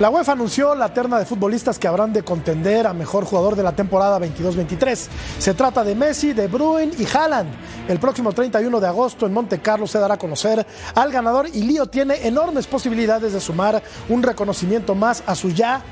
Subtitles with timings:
[0.00, 3.62] La UEFA anunció la terna de futbolistas que habrán de contender a mejor jugador de
[3.62, 5.08] la temporada 22-23.
[5.38, 7.50] Se trata de Messi, De Bruyne y Haaland.
[7.86, 11.64] El próximo 31 de agosto en Monte Carlo se dará a conocer al ganador y
[11.64, 15.82] Lío tiene enormes posibilidades de sumar un reconocimiento más a su ya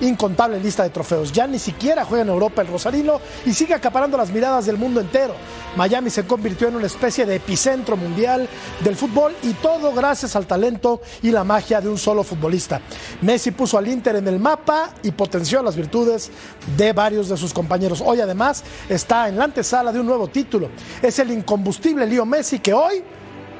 [0.00, 1.32] incontable lista de trofeos.
[1.32, 5.00] Ya ni siquiera juega en Europa el Rosarino y sigue acaparando las miradas del mundo
[5.00, 5.34] entero.
[5.76, 8.48] Miami se convirtió en una especie de epicentro mundial
[8.82, 12.80] del fútbol y todo gracias al talento y la magia de un solo futbolista.
[13.22, 16.30] Messi puso al Inter en el mapa y potenció las virtudes
[16.76, 18.02] de varios de sus compañeros.
[18.04, 20.70] Hoy además está en la antesala de un nuevo título.
[21.02, 23.02] Es el incombustible Lío Messi que hoy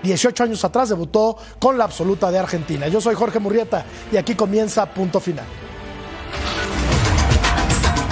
[0.02, 2.88] 18 años atrás debutó con la absoluta de Argentina.
[2.88, 5.65] Yo soy Jorge Murrieta y aquí comienza Punto Final.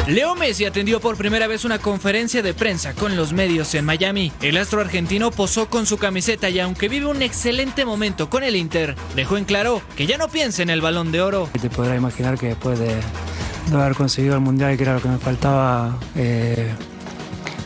[0.06, 4.32] Leo Messi atendió por primera vez una conferencia de prensa con los medios en Miami.
[4.42, 8.54] El astro argentino posó con su camiseta y aunque vive un excelente momento con el
[8.54, 11.48] Inter, dejó en claro que ya no piensa en el balón de oro.
[11.58, 15.08] Te podrás imaginar que después de, de haber conseguido el Mundial, que era lo que
[15.08, 16.68] me faltaba, eh,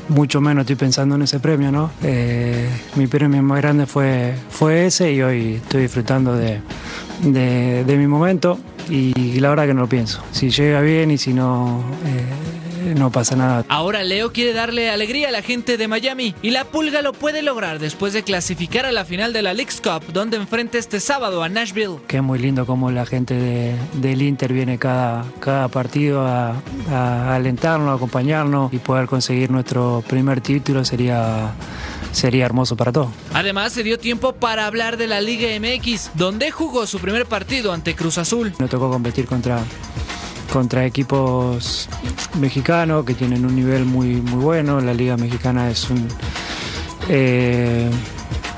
[0.09, 1.91] mucho menos estoy pensando en ese premio, ¿no?
[2.05, 6.61] Eh, mi premio más grande fue, fue ese y hoy estoy disfrutando de,
[7.20, 10.22] de, de mi momento y la verdad que no lo pienso.
[10.32, 12.57] Si llega bien y si no, eh,
[12.94, 13.65] no pasa nada.
[13.69, 17.43] Ahora Leo quiere darle alegría a la gente de Miami y la Pulga lo puede
[17.43, 21.43] lograr después de clasificar a la final de la League's Cup donde enfrenta este sábado
[21.43, 21.97] a Nashville.
[22.06, 26.54] Que es muy lindo como la gente de, del Inter viene cada, cada partido a,
[26.91, 31.53] a alentarnos, a acompañarnos y poder conseguir nuestro primer título sería
[32.12, 33.09] sería hermoso para todos.
[33.34, 37.72] Además, se dio tiempo para hablar de la Liga MX, donde jugó su primer partido
[37.72, 38.54] ante Cruz Azul.
[38.59, 39.60] Me tocó competir contra,
[40.53, 41.88] contra equipos
[42.41, 44.81] mexicanos que tienen un nivel muy, muy bueno.
[44.81, 45.88] La Liga Mexicana es
[47.09, 47.91] eh,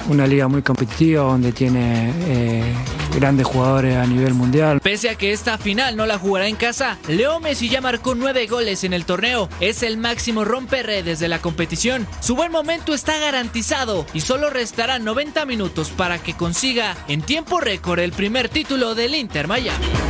[0.09, 2.75] una liga muy competitiva donde tiene eh,
[3.15, 4.81] grandes jugadores a nivel mundial.
[4.81, 8.47] Pese a que esta final no la jugará en casa, Leo Messi ya marcó nueve
[8.47, 9.49] goles en el torneo.
[9.61, 12.07] Es el máximo romperredes de la competición.
[12.21, 17.61] Su buen momento está garantizado y solo restarán 90 minutos para que consiga en tiempo
[17.61, 20.10] récord el primer título del Inter Miami.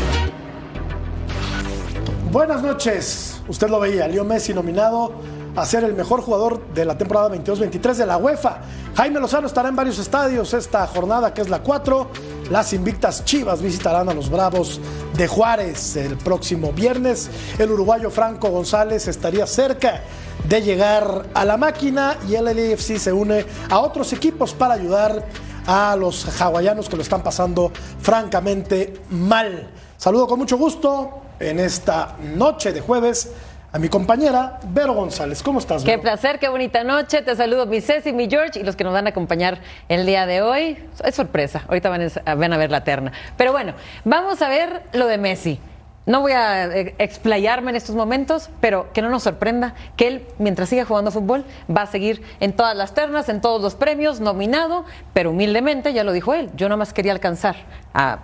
[2.32, 3.40] Buenas noches.
[3.48, 5.14] Usted lo veía, Leo Messi nominado
[5.56, 8.60] a ser el mejor jugador de la temporada 22-23 de la UEFA.
[8.94, 12.06] Jaime Lozano estará en varios estadios esta jornada que es la 4.
[12.48, 14.80] Las invictas Chivas visitarán a los Bravos
[15.16, 17.28] de Juárez el próximo viernes.
[17.58, 20.02] El uruguayo Franco González estaría cerca
[20.48, 25.26] de llegar a la máquina y el LAFC se une a otros equipos para ayudar
[25.66, 29.68] a los hawaianos que lo están pasando francamente mal.
[29.98, 33.32] Saludo con mucho gusto en esta noche de jueves
[33.72, 35.42] a mi compañera Vero González.
[35.42, 36.02] ¿Cómo estás, Qué Vero?
[36.02, 37.22] placer, qué bonita noche.
[37.22, 39.58] Te saludo mi Ceci, mi George y los que nos van a acompañar
[39.88, 40.78] el día de hoy.
[41.04, 43.12] Es sorpresa, ahorita van a, van a ver la terna.
[43.36, 43.72] Pero bueno,
[44.04, 45.60] vamos a ver lo de Messi.
[46.06, 50.26] No voy a eh, explayarme en estos momentos, pero que no nos sorprenda que él,
[50.38, 54.18] mientras siga jugando fútbol, va a seguir en todas las ternas, en todos los premios,
[54.18, 57.54] nominado, pero humildemente, ya lo dijo él, yo nomás quería alcanzar
[57.94, 58.20] a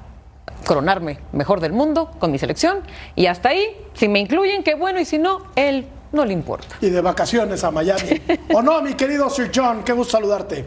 [0.67, 2.81] coronarme mejor del mundo con mi selección
[3.15, 6.77] y hasta ahí, si me incluyen, qué bueno, y si no, él no le importa.
[6.81, 8.21] Y de vacaciones a Miami.
[8.53, 9.83] ¿O no, mi querido Sir John?
[9.85, 10.65] Qué gusto saludarte.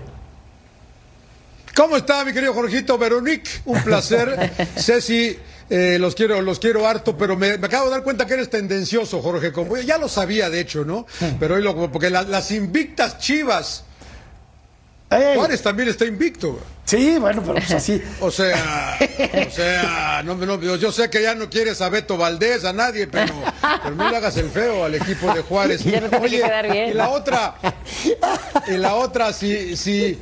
[1.75, 3.50] ¿Cómo está mi querido Jorgito Veronique?
[3.65, 4.51] Un placer.
[4.77, 5.38] Ceci,
[5.69, 8.50] eh, los quiero, los quiero harto, pero me, me acabo de dar cuenta que eres
[8.50, 9.51] tendencioso, Jorge.
[9.53, 11.06] Como, ya lo sabía, de hecho, ¿no?
[11.39, 13.85] Pero hoy lo, porque la- las invictas chivas.
[15.11, 15.35] Ey.
[15.35, 16.59] Juárez también está invicto.
[16.85, 18.01] Sí, bueno, pero pues así.
[18.19, 18.97] O sea,
[19.47, 22.73] o sea, no, no, yo yo sé que ya no quieres a Beto Valdés, a
[22.73, 23.33] nadie, pero,
[23.83, 25.83] pero no le hagas el feo al equipo de Juárez.
[25.83, 26.89] Ya no quedar bien.
[26.89, 27.56] y la otra,
[28.67, 30.19] y la otra, si, si,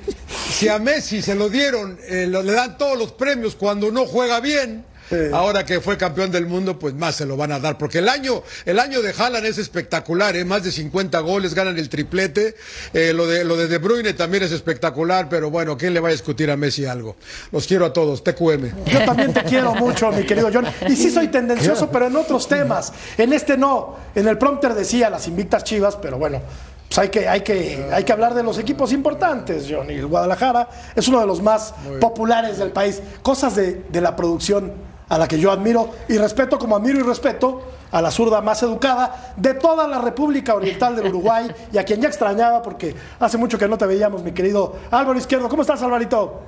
[0.54, 4.06] si a Messi se lo dieron, eh, lo- le dan todos los premios cuando no
[4.06, 4.86] juega bien,
[5.34, 7.78] Ahora que fue campeón del mundo, pues más se lo van a dar.
[7.78, 10.46] Porque el año, el año de Haaland es espectacular, ¿eh?
[10.46, 12.56] más de 50 goles, ganan el triplete.
[12.94, 16.10] Eh, lo, de, lo de De Bruyne también es espectacular, pero bueno, ¿quién le va
[16.10, 17.16] a discutir a Messi algo?
[17.52, 18.86] Los quiero a todos, TQM.
[18.86, 20.66] Yo también te quiero mucho, mi querido John.
[20.88, 22.92] Y sí soy tendencioso, pero en otros temas.
[23.18, 23.96] En este no.
[24.16, 26.42] En el prompter decía las invictas chivas, pero bueno.
[26.88, 29.92] Pues hay que, hay, que, hay que hablar de los equipos importantes, John.
[29.92, 33.02] Y el Guadalajara es uno de los más populares del país.
[33.22, 37.04] Cosas de, de la producción a la que yo admiro y respeto, como admiro y
[37.04, 41.84] respeto a la zurda más educada de toda la República Oriental del Uruguay y a
[41.84, 45.48] quien ya extrañaba porque hace mucho que no te veíamos, mi querido Álvaro Izquierdo.
[45.48, 46.42] ¿Cómo estás, Alvarito?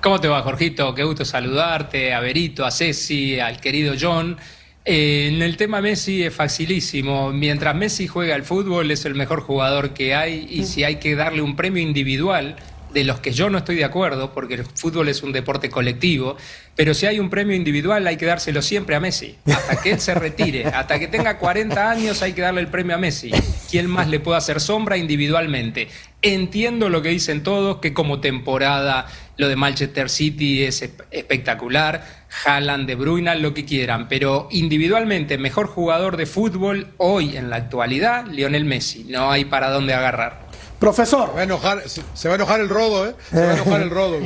[0.00, 0.94] ¿Cómo te va, Jorgito?
[0.94, 4.36] Qué gusto saludarte, a Berito, a Ceci, al querido John.
[4.84, 7.32] Eh, en el tema Messi es facilísimo.
[7.32, 11.14] Mientras Messi juega al fútbol es el mejor jugador que hay y si hay que
[11.14, 12.56] darle un premio individual,
[12.92, 16.36] de los que yo no estoy de acuerdo, porque el fútbol es un deporte colectivo,
[16.76, 20.00] pero si hay un premio individual hay que dárselo siempre a Messi, hasta que él
[20.00, 23.30] se retire, hasta que tenga 40 años hay que darle el premio a Messi.
[23.70, 25.88] ¿Quién más le puede hacer sombra individualmente?
[26.20, 29.06] Entiendo lo que dicen todos, que como temporada
[29.36, 32.04] lo de Manchester City es espectacular,
[32.44, 37.56] Haaland, De Bruyne, lo que quieran, pero individualmente mejor jugador de fútbol hoy en la
[37.56, 40.51] actualidad, Lionel Messi, no hay para dónde agarrar.
[40.82, 41.28] Profesor.
[41.28, 43.14] Se va a enojar, se va a enojar el rodo, ¿eh?
[43.30, 44.16] Se va a enojar el rodo.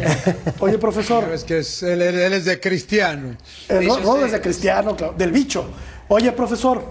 [0.60, 1.24] Oye, profesor.
[1.30, 3.36] Es que es, él, él, es de cristiano.
[3.68, 5.66] El rodo es de cristiano, claro, del bicho.
[6.08, 6.82] Oye, profesor.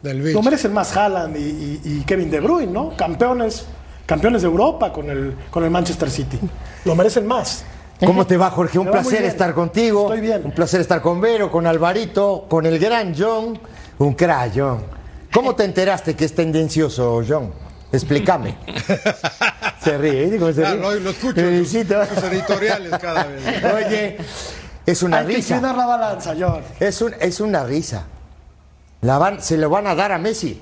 [0.00, 0.38] Del bicho.
[0.38, 2.96] Tú mereces más Haaland y, y, y, Kevin De Bruyne, ¿no?
[2.96, 3.66] Campeones,
[4.06, 6.40] campeones de Europa con el, con el Manchester City.
[6.86, 7.64] Lo merecen más.
[8.00, 8.78] ¿Cómo te va, Jorge?
[8.78, 10.04] Un placer estar contigo.
[10.04, 10.40] Estoy bien.
[10.42, 13.58] Un placer estar con Vero, con Alvarito, con el gran John.
[13.98, 14.78] Un crack, John.
[15.34, 17.64] ¿Cómo te enteraste que es tendencioso, John?
[17.94, 18.56] Explícame.
[19.82, 20.80] se ríe, ¿viste cómo se ríe?
[20.80, 21.34] Lo, lo escucho.
[21.34, 21.94] Felicito.
[21.98, 23.42] Los editoriales cada vez.
[23.86, 24.16] Oye,
[24.86, 25.56] es una Hay risa.
[25.56, 26.62] que la balanza, John.
[26.80, 28.04] Es, un, es una risa.
[29.02, 30.60] La van, se lo van a dar a Messi.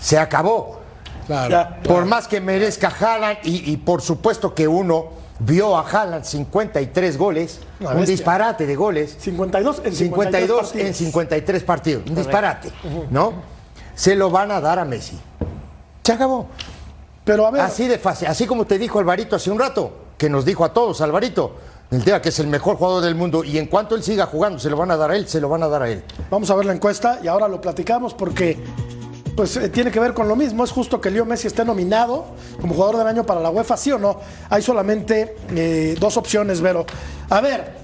[0.00, 0.80] Se acabó.
[1.26, 1.50] Claro.
[1.50, 1.80] Ya.
[1.82, 5.08] Por más que merezca Haaland, y, y por supuesto que uno
[5.40, 8.12] vio a Haaland 53 goles, Una un bestia.
[8.16, 9.16] disparate de goles.
[9.20, 12.02] 52 en 52 52 en 53 partidos.
[12.08, 12.70] Un disparate,
[13.10, 13.32] ¿no?
[13.94, 15.18] Se lo van a dar a Messi.
[16.06, 16.46] Se acabó.
[17.24, 18.28] Pero a ver, Así de fácil.
[18.28, 21.56] Así como te dijo Alvarito hace un rato, que nos dijo a todos, Alvarito,
[21.90, 24.60] el tema que es el mejor jugador del mundo, y en cuanto él siga jugando,
[24.60, 26.04] se lo van a dar a él, se lo van a dar a él.
[26.30, 28.56] vamos a ver la encuesta y ahora lo platicamos porque
[29.34, 30.62] pues eh, tiene que ver con lo mismo.
[30.62, 32.26] Es justo que Leo Messi esté nominado
[32.60, 34.20] como jugador del año para la UEFA, ¿sí o no?
[34.48, 36.86] Hay solamente eh, dos opciones, Vero.
[37.30, 37.78] A ver,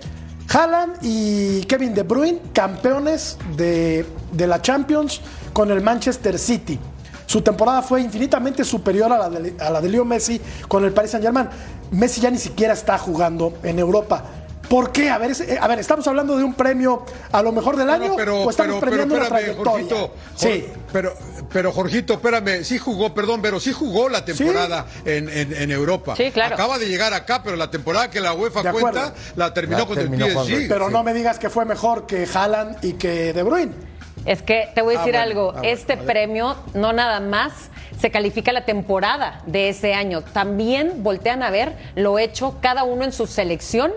[0.48, 5.20] Haaland y Kevin De Bruyne, campeones de, de la Champions
[5.52, 6.78] con el Manchester City.
[7.32, 10.38] Su temporada fue infinitamente superior a la, de, a la de Leo Messi
[10.68, 11.48] con el Paris Saint Germain.
[11.90, 14.22] Messi ya ni siquiera está jugando en Europa.
[14.68, 15.08] ¿Por qué?
[15.08, 17.88] A ver, es- eh, a ver, ¿estamos hablando de un premio a lo mejor del
[17.88, 19.96] año pero, o estamos pero, pero premiando una espérame, trayectoria?
[19.96, 20.14] Jorgito.
[20.34, 20.66] sí.
[20.66, 21.14] Jor- Pero,
[21.50, 26.14] pero Jorgito, espérame, sí jugó, perdón, pero sí jugó la temporada en, en- en Europa.
[26.16, 26.54] Sí, claro.
[26.54, 28.90] Acaba de llegar acá, pero la temporada que la UEFA De acuerdo.
[29.00, 30.68] cuenta la terminó La con terminó el PSG.
[30.68, 30.92] Pero Sí.
[30.92, 33.72] no me digas que fue mejor que Haaland y que De Bruyne.
[34.24, 37.70] Es que te voy a Ah, decir bueno, algo, ah, este premio no nada más
[37.98, 43.04] se califica la temporada de ese año, también voltean a ver lo hecho cada uno
[43.04, 43.92] en su selección.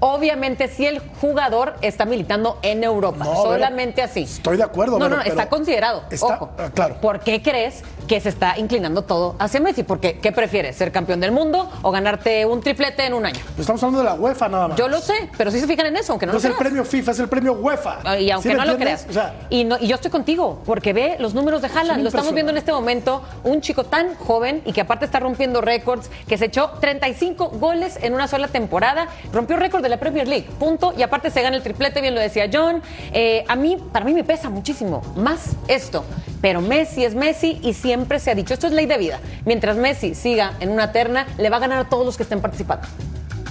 [0.00, 4.22] Obviamente si el jugador está militando en Europa, No, solamente así.
[4.22, 6.02] estoy de acuerdo, No, Vero, no, pero está considerado.
[6.10, 6.50] está- Ojo.
[6.56, 6.96] ah, claro.
[7.00, 9.82] ¿Por qué crees que se está inclinando todo hacia Messi?
[9.82, 10.76] Porque ¿qué prefieres?
[10.76, 13.40] ¿Ser campeón del mundo o ganarte un triplete en un año?
[13.58, 14.78] Estamos hablando de la UEFA nada más.
[14.78, 16.54] Yo lo sé, pero sí se fijan en eso, aunque no, no lo es el
[16.54, 18.18] premio FIFA, es el premio UEFA.
[18.20, 19.04] Y aunque ¿Sí me no lo creas.
[19.10, 22.02] O sea, y, no- y yo estoy contigo, porque ve los números de Haaland.
[22.02, 23.22] Lo estamos viendo en este momento.
[23.42, 27.98] Un chico tan joven y que aparte está rompiendo récords, que se echó 35 goles
[28.00, 29.08] en una sola temporada.
[29.32, 30.94] Rompió récord de la Premier League, punto.
[30.96, 32.82] Y aparte se gana el triplete, bien lo decía John.
[33.12, 36.04] Eh, a mí, para mí me pesa muchísimo más esto.
[36.40, 39.20] Pero Messi es Messi y siempre se ha dicho, esto es ley de vida.
[39.44, 42.40] Mientras Messi siga en una terna, le va a ganar a todos los que estén
[42.40, 42.86] participando.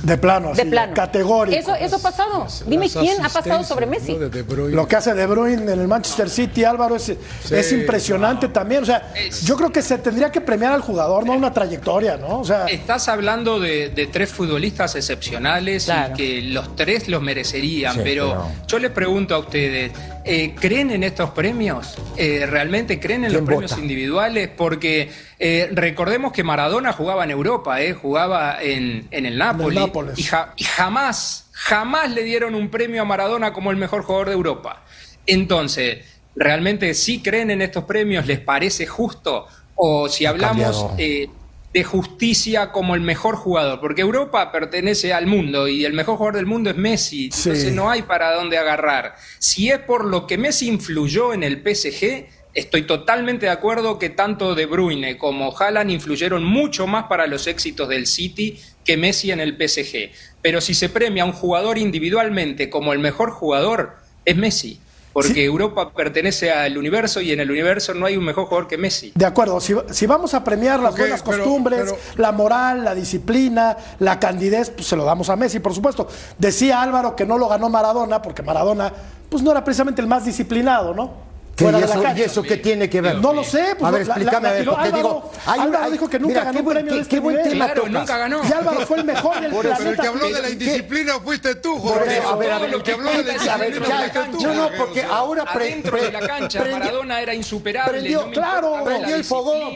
[0.08, 0.94] De plano, así, De plano.
[0.94, 1.58] categórico.
[1.58, 2.48] Eso, eso ha pasado.
[2.66, 4.14] Dime Las quién ha pasado sobre Messi.
[4.14, 4.20] ¿no?
[4.20, 4.76] de De Bruyne.
[4.76, 8.84] Lo que hace De Bruyne en el Manchester City, Álvaro, es, es impresionante también.
[8.84, 12.40] O sea, yo creo que se tendría que premiar al jugador, no una trayectoria, ¿no?
[12.40, 16.14] O sea, Estás hablando de, de tres futbolistas excepcionales Claro.
[16.14, 19.92] y que los tres los merecerían, Sí, pero, pero- yo les pregunto a ustedes,
[20.24, 21.98] eh, ¿creen en estos premios?
[22.16, 24.50] Eh, ¿Realmente creen en los ¿Quién premios individuales?
[24.56, 25.10] Porque
[25.40, 30.20] eh, recordemos que Maradona jugaba en Europa, eh, jugaba en, en el Napoli Nápoles.
[30.20, 34.27] y, ja- y jamás, jamás le dieron un premio a Maradona como el mejor jugador
[34.27, 34.84] de Europa.
[35.25, 38.25] Entonces, ¿realmente sí creen en estos premios?
[38.25, 39.48] ¿Les parece justo?
[39.75, 41.27] O si hablamos eh,
[41.74, 46.36] de justicia como el mejor jugador, porque Europa pertenece al mundo y el mejor jugador
[46.38, 49.16] del mundo es Messi, entonces no hay para dónde agarrar.
[49.38, 54.10] Si es por lo que Messi influyó en el PSG, estoy totalmente de acuerdo que
[54.10, 59.29] tanto De Bruyne como Haaland influyeron mucho más para los éxitos del City que Messi
[59.32, 60.10] en el PSG.
[60.41, 64.79] Pero si se premia a un jugador individualmente como el mejor jugador, es Messi
[65.17, 68.77] porque Europa pertenece al universo y en el universo no hay un mejor jugador que
[68.77, 69.13] Messi.
[69.15, 74.70] De acuerdo, si, vamos a premiar las buenas costumbres, la moral, la disciplina, la candidez,
[74.70, 76.08] pues se lo damos a Messi, por supuesto.
[76.38, 78.94] Decía Álvaro que no lo ganó Maradona, porque Maradona
[79.27, 81.26] pues no era precisamente el más disciplinado, ¿no?
[81.58, 83.16] Fuera y, eso, ¿Y eso qué tiene que ver?
[83.18, 83.76] No lo sé.
[83.78, 85.32] Pues, a ver, explícame, a ver, porque Álvaro, digo...
[85.46, 88.18] Hay Álvaro dijo que nunca ganó un premio de este qué buen tema claro, nunca
[88.18, 88.42] ganó.
[88.48, 89.78] Y Álvaro fue el mejor del planeta.
[89.78, 92.20] Pero el que habló de la indisciplina fuiste tú, Jorge.
[92.20, 94.44] a ver, a ver, el que habló de la indisciplina fuiste tú.
[94.44, 95.46] No, no, porque ahora...
[95.58, 97.92] Dentro de la cancha, Maradona era insuperable.
[97.92, 99.74] Prendió, claro, prendió el fogón.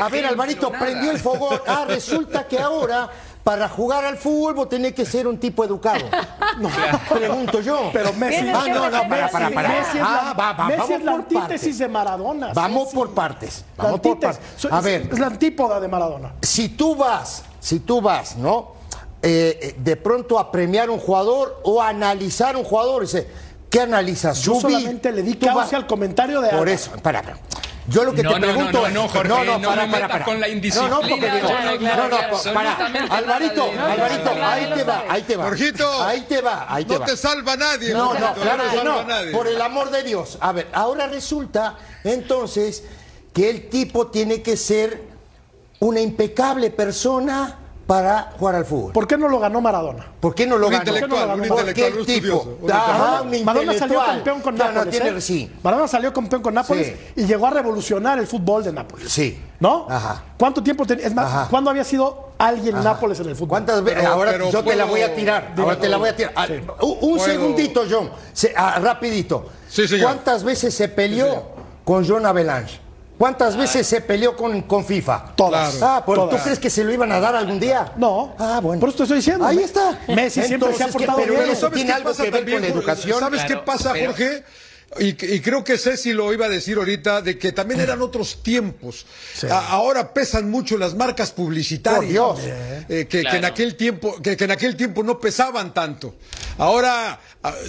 [0.00, 1.60] A ver, Alvarito, prendió el fogón.
[1.66, 3.10] Ah, resulta que ahora
[3.48, 6.04] para jugar al fútbol vos tenés que ser un tipo educado.
[6.58, 6.68] No,
[7.08, 7.90] pregunto yo.
[7.92, 8.48] Pero Messi.
[8.48, 9.68] Ah, no, no, para, para, para.
[9.68, 12.52] Messi es la, ah, va, Messi es la antítesis de Maradona.
[12.52, 13.64] Vamos por partes.
[13.76, 14.42] Vamos por partes.
[14.68, 15.08] A ver.
[15.12, 16.34] Es la antípoda de Maradona.
[16.42, 18.72] Si tú vas, si tú vas, ¿no?
[19.22, 23.28] Eh, eh, de pronto a premiar un jugador o a analizar un jugador, dice,
[23.70, 24.40] ¿qué analizas?
[24.40, 27.38] Yo solamente le di causa al comentario de Por eso, para, para.
[27.88, 30.24] Yo lo que te pregunto no, no, no, Jorge, no, no, para, no para, para,
[30.24, 30.94] con la indisciplina.
[30.94, 32.76] No, no, porque digo, no, no, para,
[33.16, 35.44] Alvarito, Alvarito, ahí te va, ahí te va.
[35.44, 37.06] Jorgito, ahí te va, ahí te va.
[37.06, 37.92] No te salva nadie.
[37.94, 40.36] No, no, claro que no, por el amor de Dios.
[40.40, 42.84] A ver, ahora resulta entonces
[43.32, 45.02] que el tipo tiene que ser
[45.80, 47.56] una impecable persona
[47.88, 48.92] para jugar al fútbol.
[48.92, 50.06] ¿Por qué no lo ganó Maradona?
[50.20, 50.84] ¿Por qué no lo ganó?
[50.84, 54.84] Intelectual, un Porque el tipo, ah, un Maradona salió campeón con Nápoles.
[54.84, 55.20] No, tiene, ¿eh?
[55.22, 55.50] sí.
[55.62, 57.22] Maradona salió campeón con Nápoles sí.
[57.22, 59.10] y llegó a revolucionar el fútbol de Nápoles.
[59.10, 59.42] Sí.
[59.58, 59.86] ¿No?
[59.88, 60.22] Ajá.
[60.36, 61.06] ¿Cuánto tiempo tenía?
[61.06, 61.46] Es más, Ajá.
[61.48, 63.48] ¿cuándo había sido alguien en Nápoles en el fútbol?
[63.48, 64.04] ¿Cuántas veces?
[64.04, 64.64] Ahora pero yo puedo...
[64.64, 65.54] te la voy a tirar.
[65.56, 66.46] Ahora te la voy a tirar.
[66.46, 66.60] Sí.
[66.82, 68.10] Un, un segundito, John.
[68.34, 69.46] Se, ah, rapidito.
[69.66, 70.08] Sí, señor.
[70.08, 71.42] ¿Cuántas veces se peleó
[71.84, 72.80] con John Avalanche?
[73.18, 75.34] ¿Cuántas veces se peleó con, con FIFA?
[75.34, 75.74] Todas.
[75.74, 76.36] Claro, ah, todas.
[76.36, 77.92] ¿tú crees que se lo iban a dar algún día?
[77.96, 78.36] No.
[78.38, 78.78] Ah, bueno.
[78.78, 79.44] Por eso te estoy diciendo.
[79.44, 80.00] Ahí está.
[80.06, 81.50] Messi siempre se ha portado pero bien.
[81.50, 83.18] eso tiene algo que ver también, con la educación.
[83.18, 84.12] ¿Sabes claro, qué pasa, pero...
[84.12, 84.44] Jorge?
[85.00, 88.42] Y, y, creo que Ceci lo iba a decir ahorita, de que también eran otros
[88.42, 89.04] tiempos.
[89.34, 89.46] Sí.
[89.46, 92.00] A, ahora pesan mucho las marcas publicitarias.
[92.00, 92.38] Por Dios.
[92.88, 93.30] Eh, que, claro.
[93.30, 96.14] que, en aquel tiempo, que, que, en aquel tiempo no pesaban tanto.
[96.58, 97.20] Ahora,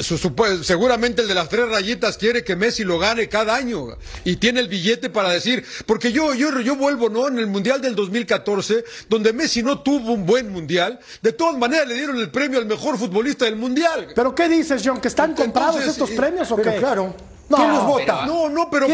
[0.01, 0.17] su,
[0.63, 3.87] seguramente el de las tres rayitas quiere que Messi lo gane cada año.
[4.25, 7.27] Y tiene el billete para decir, porque yo, yo, yo vuelvo, ¿no?
[7.27, 11.87] En el Mundial del 2014, donde Messi no tuvo un buen Mundial, de todas maneras
[11.87, 14.07] le dieron el premio al mejor futbolista del Mundial.
[14.15, 14.99] ¿Pero qué dices, John?
[14.99, 16.75] ¿Que están Entonces, comprados estos premios o qué?
[16.77, 17.15] Claro.
[17.49, 18.25] No, ¿Quién los vota?
[18.25, 18.87] No, no, pero,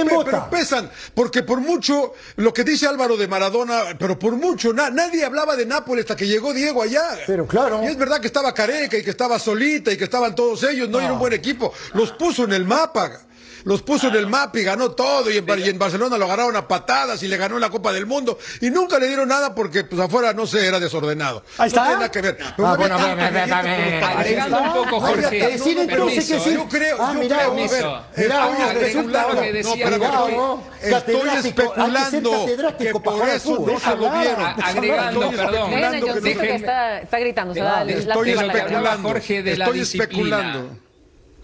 [0.50, 5.26] pesan, porque por mucho, lo que dice Álvaro de Maradona, pero por mucho, na, nadie
[5.26, 7.04] hablaba de Nápoles hasta que llegó Diego allá.
[7.28, 7.84] Pero claro.
[7.84, 10.88] Y es verdad que estaba Careca y que estaba Solita y que estaban todos ellos,
[10.90, 11.04] no, no.
[11.04, 13.26] era un buen equipo, los puso en el mapa
[13.66, 16.56] los puso en el mapa y ganó todo y en, y en, Barcelona lo ganaron
[16.56, 19.84] a patadas y le ganó la Copa del Mundo y nunca le dieron nada porque
[19.84, 21.44] pues afuera no sé era desordenado.
[21.58, 22.38] Ahí está no tiene nada que ver.
[22.58, 22.68] No.
[22.68, 25.48] ah, bueno, a ver, a ver, agregando un poco Jorge.
[25.48, 26.54] decir entonces que sí.
[26.54, 30.98] yo creo ah, yo creo mira, ver, mira, estoy resulta lo que decía no, pero
[30.98, 32.46] estoy especulando
[32.78, 34.46] que por eso no se lo dieron.
[34.64, 35.74] Agregando perdón.
[35.74, 40.66] está gritando estoy especulando Jorge de la disciplina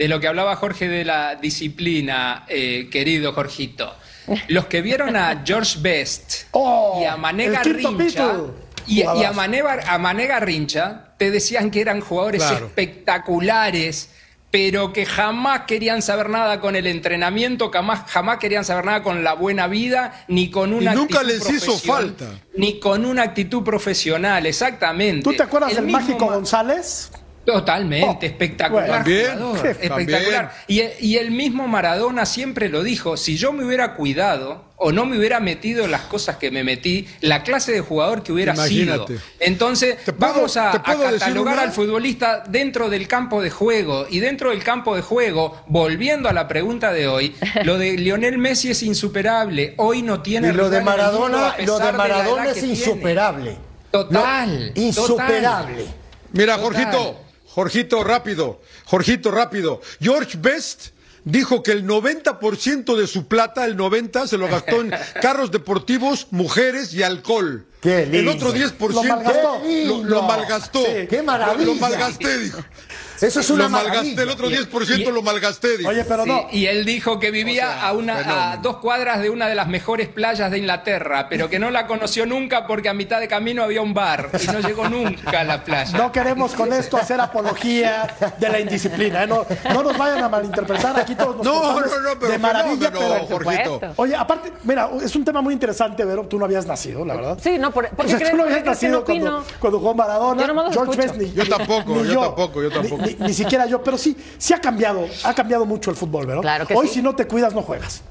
[0.02, 3.96] de lo que hablaba Jorge de la disciplina, eh, querido Jorgito.
[4.48, 8.34] Los que vieron a George Best oh, y a Manega Rincha
[8.88, 12.66] y, y, a, a Manega Rincha te decían que eran jugadores claro.
[12.66, 14.10] espectaculares,
[14.50, 19.24] pero que jamás querían saber nada con el entrenamiento, jamás, jamás querían saber nada con
[19.24, 22.26] la buena vida, ni con una y nunca actitud les hizo falta.
[22.58, 25.22] Ni con una actitud profesional, exactamente.
[25.22, 27.12] ¿Tú te acuerdas el del Mágico González?
[27.54, 29.04] Totalmente, oh, espectacular.
[29.04, 30.52] Bueno, jugador, espectacular.
[30.68, 35.06] Y, y, el mismo Maradona siempre lo dijo, si yo me hubiera cuidado o no
[35.06, 38.56] me hubiera metido en las cosas que me metí, la clase de jugador que hubiera
[38.56, 39.14] Imagínate.
[39.14, 39.20] sido.
[39.40, 44.08] Entonces, puedo, vamos a, a catalogar al futbolista dentro del campo de juego.
[44.10, 48.40] Y dentro del campo de juego, volviendo a la pregunta de hoy, lo de Lionel
[48.40, 49.76] Messi es insuperable.
[49.78, 50.50] Hoy no tiene...
[50.50, 53.58] Y lo de Maradona, lo de Maradona de es insuperable.
[53.92, 54.72] Total.
[54.76, 55.84] No, insuperable.
[55.84, 55.96] Total.
[56.34, 57.20] Mira, Jorgito,
[57.54, 59.82] Jorgito, rápido, Jorgito, rápido.
[60.00, 60.88] George Best
[61.26, 64.92] dijo que el 90% de su plata, el 90%, se lo gastó en
[65.22, 67.66] carros deportivos, mujeres y alcohol.
[67.82, 69.62] Qué El otro 10% Lo malgastó.
[69.86, 70.84] Lo, lo malgastó.
[70.86, 71.66] Sí, qué Lo- maravilla.
[71.66, 72.60] Lo, malgasté, dijo.
[73.22, 75.90] Eso es una lo malgasté, el otro Y- 10% y- lo malgasté, dijo.
[75.90, 76.48] Oye, pero Sí, no.
[76.52, 79.56] Y él dijo que vivía O sea, a, una, a dos cuadras de una de
[79.56, 83.28] las mejores playas de Inglaterra, pero que no la conoció nunca porque a mitad de
[83.28, 85.98] camino había un bar y no llegó nunca a la playa.
[85.98, 89.24] No queremos con esto hacer apología de la indisciplina.
[89.24, 89.28] ¿eh?
[89.28, 91.00] No, no nos vayan a malinterpretar.
[91.00, 92.92] Aquí todos nos No, no, no, pero de maravilla.
[92.92, 93.80] pero- Jorgito.
[93.98, 96.26] Oye, aparte, mira, es un tema muy interesante, Vero.
[96.28, 97.38] Tú no habías nacido, la verdad.
[97.42, 99.94] Sí, no, por, ¿por O qué sea, crees, tú no habías nacido cuando, cuando jugó
[99.96, 103.04] Maradona, Yo George ni- Yo tampoco, ni yo tampoco, yo tampoco.
[103.06, 106.42] Ni, ni siquiera yo, pero sí, sí ha cambiado, ha cambiado mucho el fútbol, ¿verdad?
[106.42, 106.96] Claro que Hoy sí.
[106.96, 108.02] si no te cuidas, no juegas.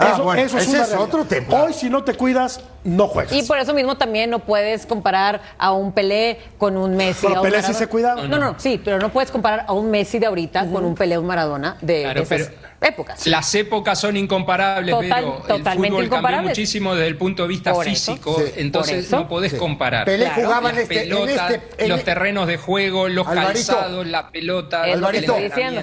[0.00, 1.62] Ah, eso, bueno, eso es ese es otro tema.
[1.62, 3.32] Hoy si no te cuidas, no juegas.
[3.32, 7.26] Y por eso mismo también no puedes comparar a un Pelé con un Messi.
[7.26, 7.78] Pero a un Pelé sí Maradona.
[7.78, 8.14] se cuida.
[8.14, 11.16] No, no, sí, pero no puedes comparar a un Messi de ahorita con un Pelé
[11.16, 13.26] o un Maradona de, Claro, esas pero- épocas.
[13.26, 17.48] Las épocas son incomparables, Total- pero el totalmente fútbol cambió muchísimo desde el punto de
[17.50, 18.12] vista Por eso.
[18.12, 18.52] físico, Sí.
[18.56, 19.16] entonces eso.
[19.16, 20.06] no podés comparar.
[20.06, 20.42] Pelé Claro.
[20.44, 23.52] jugaba en Las este, en pelotas, este- en- los terrenos de juego, los Alvarito.
[23.52, 25.04] calzados, la pelota, que el.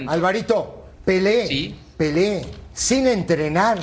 [0.10, 1.80] Alvarito, Pelé, Sí.
[1.98, 3.78] Pelé, sin entrenar,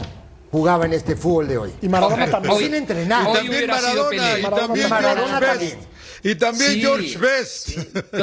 [0.54, 1.72] jugaba en este fútbol de hoy.
[1.82, 2.56] Y Maradona también.
[2.58, 3.28] sin entrenar.
[3.28, 4.38] Y también Maradona, Pelé.
[4.38, 5.78] y Maradona también Maradona también.
[6.24, 6.80] Y también Sí.
[6.80, 7.68] George Best.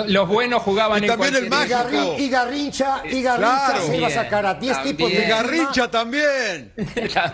[0.07, 1.79] Los buenos jugaban Y en también el mágico.
[1.81, 2.17] época.
[2.19, 3.85] Y Garrincha, y Garrincha Claro.
[3.85, 5.37] se iba a sacar a 10 También, tipos de Y también.
[5.63, 6.73] Garrincha también.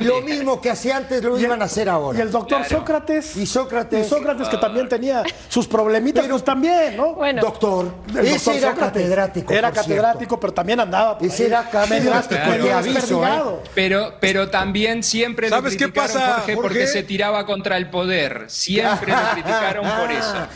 [0.01, 2.17] Lo mismo que hacía antes lo iban a hacer ahora.
[2.17, 2.77] Y el doctor Claro.
[2.79, 3.37] Sócrates.
[3.37, 4.05] Y Sócrates.
[4.05, 7.13] Y Sócrates que también tenía sus problemitas, Pero- pues también, ¿no?
[7.15, 9.01] Bueno, Doctor, El ese doctor era Sócrates.
[9.03, 9.53] catedrático.
[9.53, 11.17] Era catedrático, pero también andaba.
[11.17, 13.63] por Ese ahí, era catedrático, te aviso.
[13.73, 16.61] Pero, pero también siempre lo ¿Sabes qué criticaron, pasa, Jorge, Jorge?
[16.69, 18.45] porque se tiraba contra el poder.
[18.47, 20.47] Siempre lo criticaron por eso.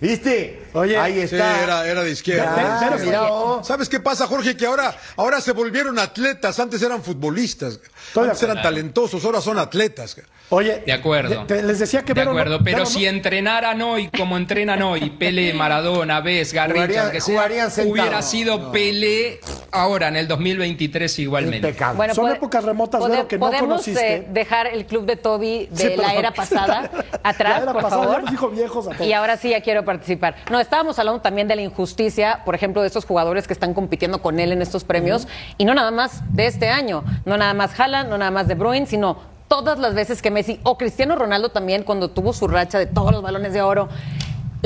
[0.00, 0.62] ¿Viste?
[0.74, 1.62] Oye, ahí Sí, está.
[1.62, 2.54] era, era de izquierda.
[2.56, 3.64] Ah, Pero- mira, oh.
[3.64, 4.56] ¿Sabes qué pasa, Jorge?
[4.56, 6.58] Que ahora, ahora se volvieron atletas.
[6.60, 7.80] Antes eran futbolistas.
[8.14, 10.16] Antes eran talentosos, ahora son atletas.
[10.48, 11.44] Oye, De acuerdo.
[11.46, 15.10] te- les decía que De no- acuerdo, pero no- si entrenaran hoy como entrenan hoy,
[15.10, 17.48] Pelé, Maradona, Ves, Garrincha, aunque sea,
[17.84, 19.40] hubiera sido Pelé
[19.72, 21.74] ahora en el 2023 igualmente.
[21.96, 24.14] Bueno, Son épocas remotas, Vero, que no podemos conociste.
[24.14, 26.90] eh, dejar el club de Toby de Sí, la era pasada
[27.24, 28.16] atrás, La era por pasada, favor.
[28.18, 29.06] ya nos dijo viejos a todos.
[29.06, 30.36] Y ahora sí ya quiero participar.
[30.50, 34.20] No, estábamos hablando también de la injusticia, por ejemplo, de estos jugadores que están compitiendo
[34.20, 35.26] con él en estos premios
[35.56, 38.54] y no nada más de este año, no nada más Haaland, no nada más de
[38.54, 39.16] Bruin, sino
[39.48, 43.12] todas las veces que Messi o Cristiano Ronaldo también cuando tuvo su racha de todos
[43.12, 43.88] los balones de oro.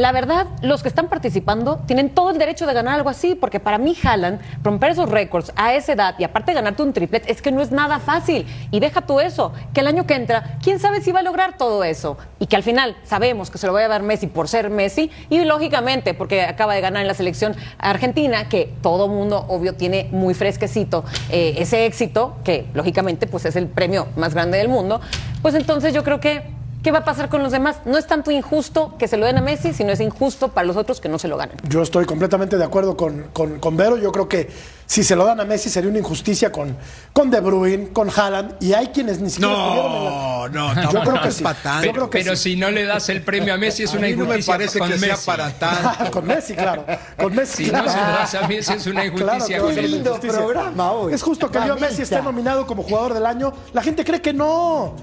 [0.00, 3.60] La verdad, los que están participando tienen todo el derecho de ganar algo así, porque
[3.60, 7.42] para mí Haaland, romper esos récords a esa edad y aparte ganarte un triplet, es
[7.42, 8.46] que no es nada fácil.
[8.70, 11.58] Y deja tú eso, que el año que entra, quién sabe si va a lograr
[11.58, 12.16] todo eso.
[12.38, 15.10] Y que al final sabemos que se lo va a dar Messi por ser Messi
[15.28, 20.08] y lógicamente porque acaba de ganar en la selección argentina, que todo mundo, obvio, tiene
[20.12, 25.02] muy fresquecito eh, ese éxito, que lógicamente pues es el premio más grande del mundo.
[25.42, 27.76] Pues entonces yo creo que ¿Qué va a pasar con los demás?
[27.84, 30.76] No es tanto injusto que se lo den a Messi, sino es injusto para los
[30.76, 31.56] otros que no se lo ganen.
[31.68, 33.98] Yo estoy completamente de acuerdo con, con, con Vero.
[33.98, 34.48] Yo creo que
[34.86, 36.74] si se lo dan a Messi sería una injusticia con,
[37.12, 38.54] con De Bruyne, con Haaland.
[38.60, 39.58] Y hay quienes ni siquiera la...
[39.58, 41.44] No, no, Yo creo que es sí.
[41.44, 41.84] tanto.
[41.86, 42.54] Yo creo que Pero sí.
[42.54, 44.54] si no le das el premio a Messi es A una mí no me injusticia
[44.54, 45.26] parece con que sea Messi.
[45.26, 46.10] para tanto.
[46.12, 46.86] con Messi, claro.
[47.18, 47.90] Con Messi, Si no claro.
[47.90, 50.38] se lo das a Messi es una injusticia Claro una lindo injusticia.
[50.38, 51.12] programa hoy.
[51.12, 51.88] Es justo que Leo Mamita.
[51.88, 53.52] Messi esté nominado como jugador del año.
[53.74, 54.94] La gente cree que no.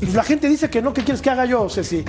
[0.00, 0.92] Pues la gente dice que no.
[0.92, 2.04] ¿Qué quieres que haga yo, Ceci?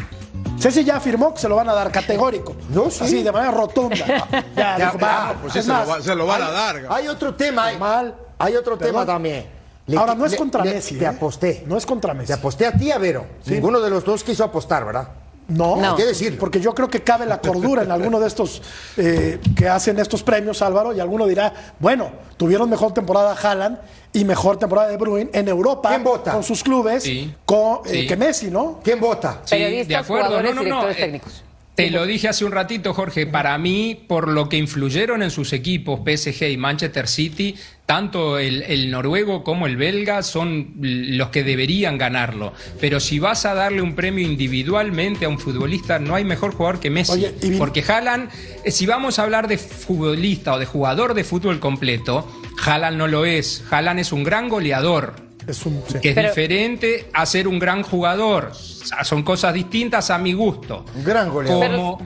[0.59, 2.55] Ceci ya afirmó que se lo van a dar categórico.
[2.69, 3.03] No, sí.
[3.03, 3.95] Así, de manera rotunda.
[4.55, 6.47] Ya, Ya, dijo, va, ya, Pues sí, se lo, más, va- se lo van a
[6.47, 6.85] hay- dar.
[6.89, 7.71] Hay otro tema.
[7.71, 8.15] Normal.
[8.37, 8.93] Hay otro Perdón.
[8.93, 9.45] tema también.
[9.87, 10.95] Le- Ahora, no es contra le- Messi.
[10.97, 11.07] Te ¿eh?
[11.07, 11.63] aposté.
[11.67, 12.27] No es contra Messi.
[12.27, 13.25] Te aposté a ti, a Vero.
[13.45, 15.07] Ninguno de los dos quiso apostar, ¿verdad?
[15.47, 15.91] No, No.
[15.91, 16.39] Hay que decirlo.
[16.39, 18.61] porque yo creo que cabe la cordura en alguno de estos
[18.97, 23.77] eh, que hacen estos premios, Álvaro, y alguno dirá, bueno, tuvieron mejor temporada Haaland
[24.11, 26.31] y mejor temporada de Bruin en Europa ¿Quién vota?
[26.31, 27.33] con sus clubes Sí.
[27.45, 28.07] con, eh, Sí.
[28.07, 28.79] que Messi, ¿no?
[28.83, 29.41] ¿Quién vota?
[29.45, 30.25] Sí, Periodistas, de acuerdo.
[30.25, 31.43] jugadores, No, no, no, directores eh, técnicos.
[31.75, 33.27] Te lo dije hace un ratito, Jorge.
[33.27, 38.63] Para mí, por lo que influyeron en sus equipos PSG y Manchester City, tanto el,
[38.63, 42.53] el noruego como el belga son los que deberían ganarlo.
[42.79, 46.79] Pero si vas a darle un premio individualmente a un futbolista, no hay mejor jugador
[46.79, 47.11] que Messi.
[47.11, 48.29] Oye, y vi- Porque Haaland,
[48.63, 52.25] eh, si vamos a hablar de futbolista o de jugador de fútbol completo,
[52.65, 53.65] Haaland no lo es.
[53.69, 55.24] Haaland es un gran goleador.
[55.47, 55.99] Es un, sí.
[55.99, 58.51] Que es Pero- diferente a ser un gran jugador.
[58.51, 60.85] O sea, son cosas distintas a mi gusto.
[60.95, 61.71] Un gran goleador.
[61.75, 61.97] Como,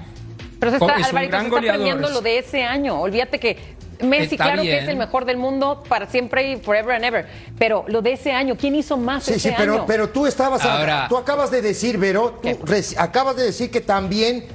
[0.59, 1.69] Pero se está, es un Alvarito, gran se está goleador.
[1.81, 2.99] aprendiendo lo de ese año.
[3.01, 6.95] Olvídate que Messi, Está claro que es el mejor del mundo para siempre y forever
[6.95, 7.27] and ever.
[7.57, 9.85] Pero lo de ese año, ¿quién hizo más Sí, ese sí, pero, año?
[9.85, 10.63] pero tú estabas.
[10.63, 12.49] Ahora- tú acabas de decir, Vero, tú
[12.97, 14.45] acabas de decir que también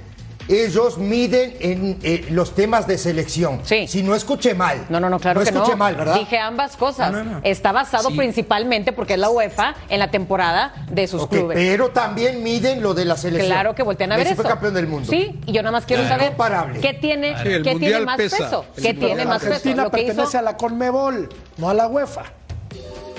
[0.49, 3.61] ellos miden en eh, los temas de selección.
[3.65, 3.87] Sí.
[3.89, 4.85] Si no escuché mal.
[4.89, 5.61] No, no, no, claro no que no.
[5.63, 6.15] escuché mal, ¿verdad?
[6.17, 7.13] Dije ambas cosas.
[7.13, 7.41] No, no, no.
[7.43, 8.17] Está basado Sí.
[8.17, 11.57] principalmente porque es la UEFA en la temporada de sus clubes.
[11.57, 13.51] pero también miden lo de la selección.
[13.51, 14.43] Claro que voltean a ver Messi eso.
[14.43, 15.09] fue campeón del mundo.
[15.11, 16.81] Sí, y yo nada más quiero Es saber comparable.
[16.81, 18.37] qué tiene, Sí, qué tiene más pesa.
[18.39, 18.65] peso.
[18.77, 19.55] El ¿Qué tiene más peso?
[19.55, 22.23] Argentina Lo que pertenece hizo a la Conmebol, no a la UEFA.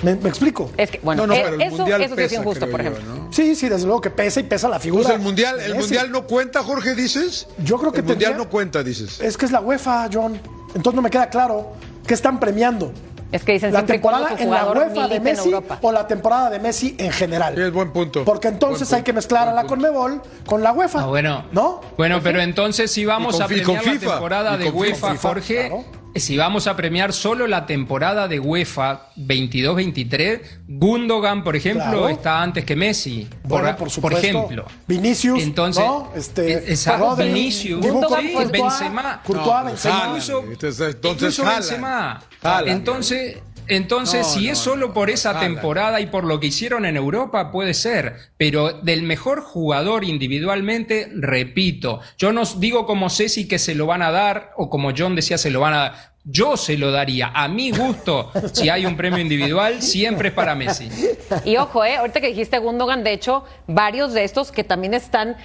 [0.05, 0.69] ¿Me, me explico?
[0.77, 2.69] es que bueno, No, no, eh, pero el eso, Mundial eso sí es pesa, injusto,
[2.69, 3.15] por yo, ejemplo.
[3.15, 3.33] ¿no?
[3.33, 5.03] Sí, sí, desde luego que pesa y pesa la figura.
[5.03, 7.47] Pues el mundial, el mundial no cuenta, Jorge, dices.
[7.57, 9.19] Yo creo que el mundial tendría- no cuenta, dices.
[9.19, 10.39] Es que es la UEFA, John.
[10.75, 11.73] Entonces no me queda claro
[12.05, 12.91] qué están premiando.
[13.31, 16.95] Es que dicen la temporada en la UEFA de Messi o la temporada de Messi
[16.99, 17.55] en general.
[17.55, 18.23] Sí, es buen punto.
[18.23, 19.63] Porque entonces hay que mezclar a la.
[19.65, 21.01] Conmebol con la UEFA.
[21.01, 21.43] Ah, bueno.
[21.51, 21.81] ¿No?
[21.97, 25.55] Bueno, pero entonces si vamos con a premiar la FIFA, temporada de UEFA, FIFA, Jorge,
[25.67, 25.83] claro.
[26.15, 32.09] Si vamos a premiar solo la temporada de UEFA 22-23, Gundogan, por ejemplo, Claro.
[32.09, 33.27] está antes que Messi.
[33.43, 34.19] Bueno, por supuesto.
[34.19, 34.65] ejemplo.
[34.87, 36.11] Vinicius, Entonces, ¿no?
[36.15, 39.21] Este, exacto, Vinicius, Gundogan, Courtois, Benzema.
[39.23, 39.95] Courtois, No, Benzema.
[39.95, 40.09] Haaland.
[40.17, 41.55] Incluso, Entonces, entonces incluso.
[41.55, 42.21] Benzema.
[42.65, 44.93] Entonces, entonces No, si no, es solo no.
[44.93, 45.55] por esa Haaland.
[45.55, 48.15] temporada y por lo que hicieron en Europa, puede ser.
[48.37, 54.01] Pero del mejor jugador individualmente, repito, yo no digo como Ceci que se lo van
[54.01, 56.15] a dar, o como John decía, se lo van a dar.
[56.27, 57.27] Yo se lo daría.
[57.35, 60.89] A mi gusto, si hay un premio individual, siempre es para Messi.
[61.43, 65.37] Y ojo, eh, ahorita que dijiste Gundogan, de hecho, varios de estos que también están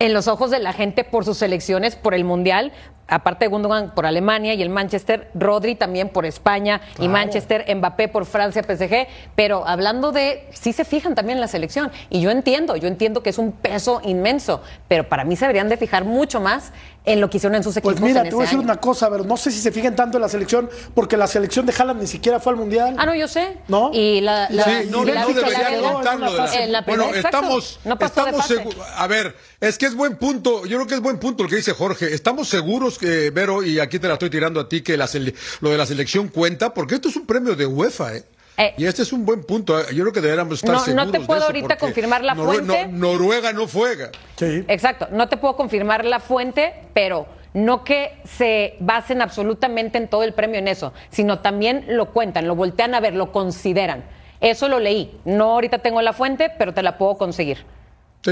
[0.00, 2.72] en los ojos de la gente por sus selecciones, por el Mundial,
[3.08, 8.08] aparte de Gundogan por Alemania y el Manchester, Rodri también por España y Manchester, Mbappé
[8.08, 12.30] por Francia, PSG, pero hablando de, sí se fijan también en la selección, y yo
[12.30, 16.04] entiendo, yo entiendo que es un peso inmenso, pero para mí se deberían de fijar
[16.04, 16.72] mucho más
[17.04, 18.64] en lo que hicieron en sus equipos Pues mira, en te voy a decir año.
[18.64, 21.64] una cosa, pero no sé si se fijen tanto en la selección, porque la selección
[21.64, 22.96] de Haaland ni siquiera fue al Mundial.
[22.98, 23.58] Ah, no, yo sé.
[23.68, 23.90] ¿No?
[23.92, 26.72] Y la, la, Sí, no, y la no Vicky debería Larrea- contarlo de la- en
[26.72, 28.50] la Bueno, estamos, no estamos
[28.96, 30.66] A ver, es que es buen punto.
[30.66, 32.12] Yo creo que es buen punto lo que dice Jorge.
[32.12, 35.34] Estamos seguros que, Vero, y aquí te la estoy tirando a ti, que la sele-
[35.60, 38.24] lo de la selección cuenta, porque esto es un premio de UEFA, ¿eh?
[38.58, 38.74] Eh.
[38.78, 39.78] y este es un buen punto.
[39.78, 39.84] ¿eh?
[39.94, 42.54] Yo creo que deberíamos estar No- no te de puedo eso, ahorita confirmar la Norue-
[42.54, 42.86] fuente.
[42.88, 44.10] no- Noruega no juega.
[44.36, 44.64] Sí.
[44.68, 50.22] Exacto, no te puedo confirmar la fuente, pero no que se basen absolutamente en todo
[50.22, 54.04] el premio en eso, sino también lo cuentan, lo voltean a ver, lo consideran.
[54.40, 55.18] Eso lo leí.
[55.26, 57.58] No ahorita tengo la fuente, pero te la puedo conseguir.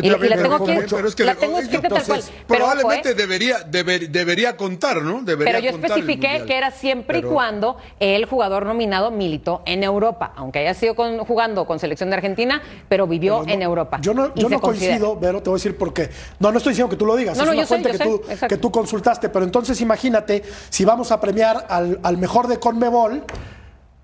[0.03, 2.21] Y, la pero tengo aquí, pero es que la le- tengo escrita tal cual.
[2.47, 3.15] Pero probablemente ¿eh?
[3.15, 5.23] debería, deber- debería contar, ¿no?
[5.23, 9.63] Debería Pero yo contar especifiqué que era siempre Pero- y cuando el jugador nominado militó
[9.67, 13.53] en Europa, aunque haya sido con- jugando con selección de Argentina, pero vivió Pero no-
[13.53, 13.99] en Europa.
[14.01, 16.11] Yo no, yo no coincido, pero te voy a decir por qué.
[16.41, 17.89] No, no estoy diciendo que tú lo digas, No, es no, una yo sé, fuente
[17.89, 18.49] yo que, sé, tú, exacto.
[18.49, 23.23] que tú consultaste, pero entonces imagínate si vamos a premiar al, al mejor de Conmebol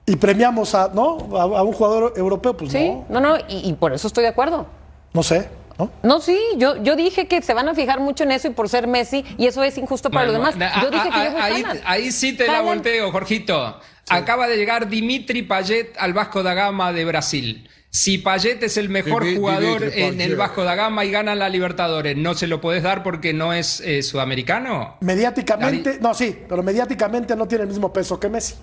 [0.06, 1.18] y premiamos a, ¿no?
[1.36, 4.22] a, a un jugador europeo, pues Sí, no, no, no, y, y por eso estoy
[4.22, 4.66] de acuerdo.
[5.12, 5.48] no sé,
[5.80, 5.90] ¿no?
[6.02, 8.68] No, sí, yo, yo dije que se van a fijar mucho en eso y por
[8.68, 10.72] ser Messi, y eso es injusto para Bueno, los demás.
[10.76, 13.78] a- Yo dije a- que yo voy ahí, sí te la volteo, Jorgito.
[14.08, 17.68] Acaba de llegar Dimitri Payet al Vasco da Gama de Brasil.
[17.92, 20.36] Si Payet es el mejor jugador Dimitri en el.
[20.36, 23.80] Vasco da Gama y gana la Libertadores, ¿no se lo puedes dar porque no es
[23.80, 24.96] eh, sudamericano?
[25.00, 28.54] Mediáticamente, no, sí, pero mediáticamente no tiene el mismo peso que Messi.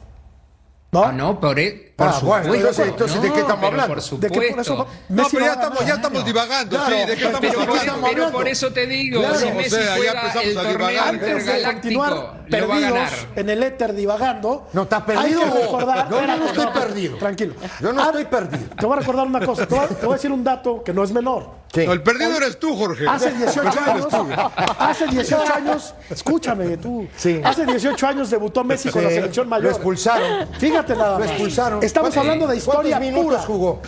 [0.97, 1.03] ¿No?
[1.03, 2.83] Ah, no, por, e- por Ah, bueno, supuesto.
[2.83, 3.87] entonces- ¿de qué estamos hablando?
[3.95, 4.61] Por De que por supuesto.
[4.61, 5.87] eso No, pero ya estamos, ganar.
[5.87, 7.81] ya estamos divagando, Claro, sí, ¿de qué pero- estamos Pero, ¿de qué por, hablando?
[7.83, 8.37] estamos pero hablando?
[8.37, 11.07] por eso te digo, Claro, si o Messi sea, ya juega empezamos el a divagar.
[11.07, 12.79] Antes de intergaláctico, continuar lo va a
[13.09, 15.41] perdidos en el éter divagando, No, estás hay perdido.
[15.53, 16.09] que recordar.
[16.09, 17.17] No, yo no espérate, estoy perdido.
[17.17, 17.53] Tranquilo.
[17.81, 18.63] Yo no Ah, estoy perdido.
[18.79, 19.65] Te voy a recordar una cosa.
[19.67, 21.49] Te voy a, te voy a decir un dato que no es menor.
[21.73, 21.85] Sí.
[21.85, 23.05] No, el perdido eres tú, Jorge.
[23.07, 24.47] Hace El 18 perdido años,
[24.79, 27.41] hace 18 años, escúchame tú, Sí.
[27.43, 29.65] hace 18 años debutó Messi con la Sí, selección mayor.
[29.65, 30.47] Lo expulsaron.
[30.57, 31.29] Fíjate nada Lo más.
[31.29, 31.83] expulsaron.
[31.83, 33.47] Estamos ¿Cuántos- hablando de historia ¿Cuántos minutos pura.
[33.47, 33.81] jugó?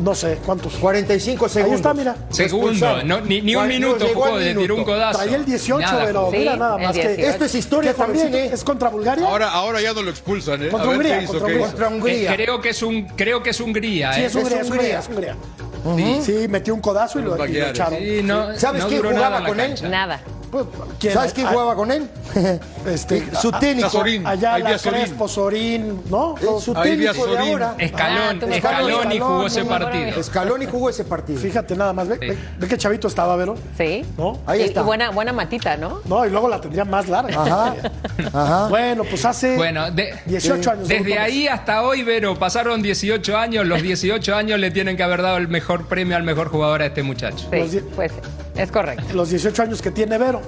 [0.00, 0.74] No sé, ¿cuántos?
[0.74, 1.76] 45 segundos.
[1.76, 2.16] está, mira.
[2.28, 4.84] Lo Segundo, no, ni, ni un minuto jugó, le tiró un minuto.
[4.84, 5.18] codazo.
[5.20, 6.28] Traía el 18, Nada pero.
[6.32, 7.08] Sí, mira nada más que.
[7.08, 7.28] 18.
[7.30, 8.54] Esto es historia, también jovencito.
[8.54, 9.26] es contra Bulgaria.
[9.26, 10.68] Ahora, ahora ya no lo expulsan, ¿eh?
[10.68, 11.66] Contra a ver Hungría, qué hizo, contra qué Hungría.
[11.66, 11.76] hizo.
[11.76, 12.36] Contra Eh, Hungría.
[12.36, 14.24] creo que es un creo que es Hungría, sí, ¿eh?
[14.26, 15.34] es Hungría, es es Hungría, Hungría.
[15.34, 15.36] es
[15.84, 16.22] Hungría.
[16.22, 17.98] Sí, metió un codazo y lo, y lo echaron.
[17.98, 19.74] Sí, no, ¿Sabes no quién jugaba con él?
[19.90, 20.20] Nada.
[20.52, 20.66] Pues,
[21.00, 21.14] ¿quién?
[21.14, 22.08] ¿Sabes quién Ah, jugaba con él?
[22.86, 23.88] Este, Su ah, técnico.
[23.88, 24.26] Sorín.
[24.26, 24.76] Ayala.
[24.78, 26.34] Crespo, Sorín, ¿no?
[26.38, 27.74] Eh, Su técnico de ahora.
[27.78, 30.20] Escalón, Ah, me Escalón y Escalón, jugó ese partido.
[30.20, 31.40] Escalón y jugó ese partido.
[31.40, 33.54] Fíjate nada más, ve, ve- ve qué chavito estaba, Vero.
[33.78, 34.04] Sí.
[34.18, 34.40] ¿No?
[34.44, 34.80] Ahí Y- está.
[34.82, 36.00] y buena, buena matita, ¿no?
[36.04, 37.42] No, y luego la tendría más larga.
[37.42, 37.74] Ajá.
[38.34, 38.68] Ajá.
[38.68, 40.88] Bueno, pues hace Bueno, de- 18 años.
[40.88, 43.64] Desde ahí hasta hoy, Vero, pasaron 18 años.
[43.66, 46.86] Los 18 años le tienen que haber dado el mejor premio al mejor jugador a
[46.86, 47.48] este muchacho.
[47.50, 48.12] Sí, pues
[48.54, 49.04] es correcto.
[49.14, 50.41] Los 18 años que tiene Vero.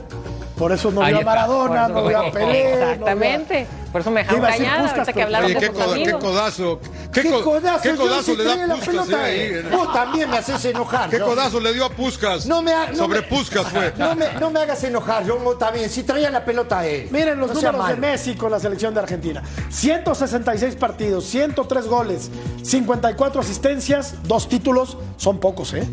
[0.59, 1.23] Por eso no vio a.
[1.23, 2.77] Maradona, no vio a Pelé.
[2.77, 3.67] no a- Exactamente.
[3.91, 6.13] Por eso me dejaron a Puskas, ahorita que hablaron Oye, de qué, sus coda- qué
[6.13, 6.81] codazo.
[7.13, 7.83] ¿Qué, ¿Qué co- codazo?
[7.83, 9.71] qué Yo codazo le da la Puskas eh, ahí?
[9.77, 11.11] Vos también me haces enojar.
[11.11, 12.47] ¿Qué codazo le dio a Puskas?
[12.47, 13.93] No me, ha- no Sobre me- Puskas fue.
[13.97, 15.89] No me, no me hagas enojar, vos también.
[15.91, 17.09] Si traía la pelota a él.
[17.13, 17.97] Miren los números de.
[17.97, 19.43] Messi con la selección de Argentina.
[19.71, 22.31] 166 partidos, 103 goles,
[22.65, 25.87] 54 asistencias, dos títulos, son pocos, ¿eh?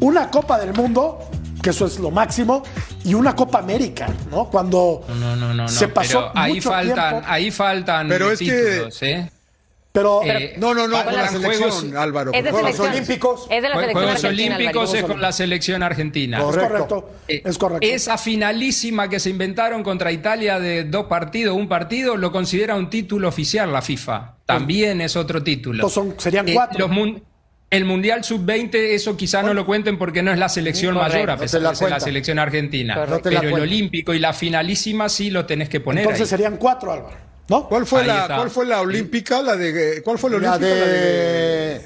[0.00, 1.20] Una Copa del Mundo,
[1.62, 2.64] que eso es lo máximo,
[3.04, 4.46] y una Copa América, ¿no?
[4.50, 5.68] Cuando No, no, no, no.
[5.68, 7.26] se pasó pero ahí mucho faltan, tiempo.
[7.30, 9.30] ahí faltan Pero es que- títulos, ¿eh?
[9.92, 12.32] Pero, Eh, No, no, no, con la selección, juegos- Álvaro.
[12.34, 12.80] Es de con Juegos.
[12.80, 13.46] Olímpicos.
[13.48, 16.38] Es de la selección Juegos argentina, Olímpicos es con la selección argentina.
[16.38, 16.68] es Correcto.
[16.88, 17.86] correcto, Eh, es correcto.
[17.86, 22.90] Esa finalísima que se inventaron contra Italia de dos partidos, un partido, lo considera un
[22.90, 24.34] título oficial la FIFA.
[24.46, 25.76] También es otro título.
[25.76, 26.88] Entonces son- serían Eh, cuatro.
[26.88, 26.90] los
[27.74, 31.14] el Mundial Sub-20, eso quizá no lo cuenten porque no es la selección Correcto.
[31.14, 32.94] mayor, a No pesar la de ser la selección argentina.
[32.94, 33.30] Correcto.
[33.30, 33.62] No Pero el.
[33.62, 36.30] Olímpico y la finalísima sí lo tenés que poner Entonces ahí.
[36.30, 37.16] serían cuatro, Álvaro,
[37.48, 37.68] ¿no?
[37.68, 38.36] ¿Cuál fue, Ahí la, está.
[38.36, 39.42] ¿Cuál fue la olímpica?
[39.42, 40.74] La de, ¿Cuál fue la La olímpica?
[40.74, 40.98] La de...
[40.98, 41.80] de...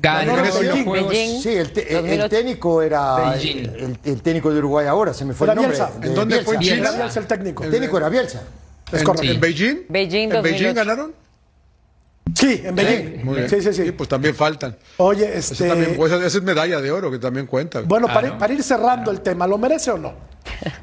[0.00, 0.48] Ganó los.
[0.84, 1.14] Juegos-.
[1.42, 2.28] Sí, el, te- el- el 2008.
[2.28, 5.76] técnico era el, el técnico de Uruguay ahora, se me fue Era el nombre.
[5.78, 5.98] Bielsa.
[6.00, 6.44] de ¿En dónde Bielsa.
[6.44, 6.54] fue?
[6.54, 6.76] ¿En Bielsa.
[6.90, 6.96] China?
[6.98, 7.64] Bielsa el técnico.
[7.64, 8.42] El técnico era Bielsa.
[8.92, 9.28] Es en- sí.
[9.30, 9.76] ¿En Beijing?
[9.88, 10.74] Beijing ¿En Beijing 2008.
[10.74, 11.12] ganaron?
[12.34, 13.24] Sí, en Beijing.
[13.24, 13.48] Muy bien.
[13.50, 13.92] Sí, sí, sí.
[13.92, 14.76] pues también faltan.
[14.98, 15.68] Oye, Ese este.
[15.68, 17.80] también, pues, esa es medalla de oro que también cuenta.
[17.82, 18.38] Bueno, para, Claro.
[18.38, 20.14] para ir cerrando el tema, ¿lo merece o no?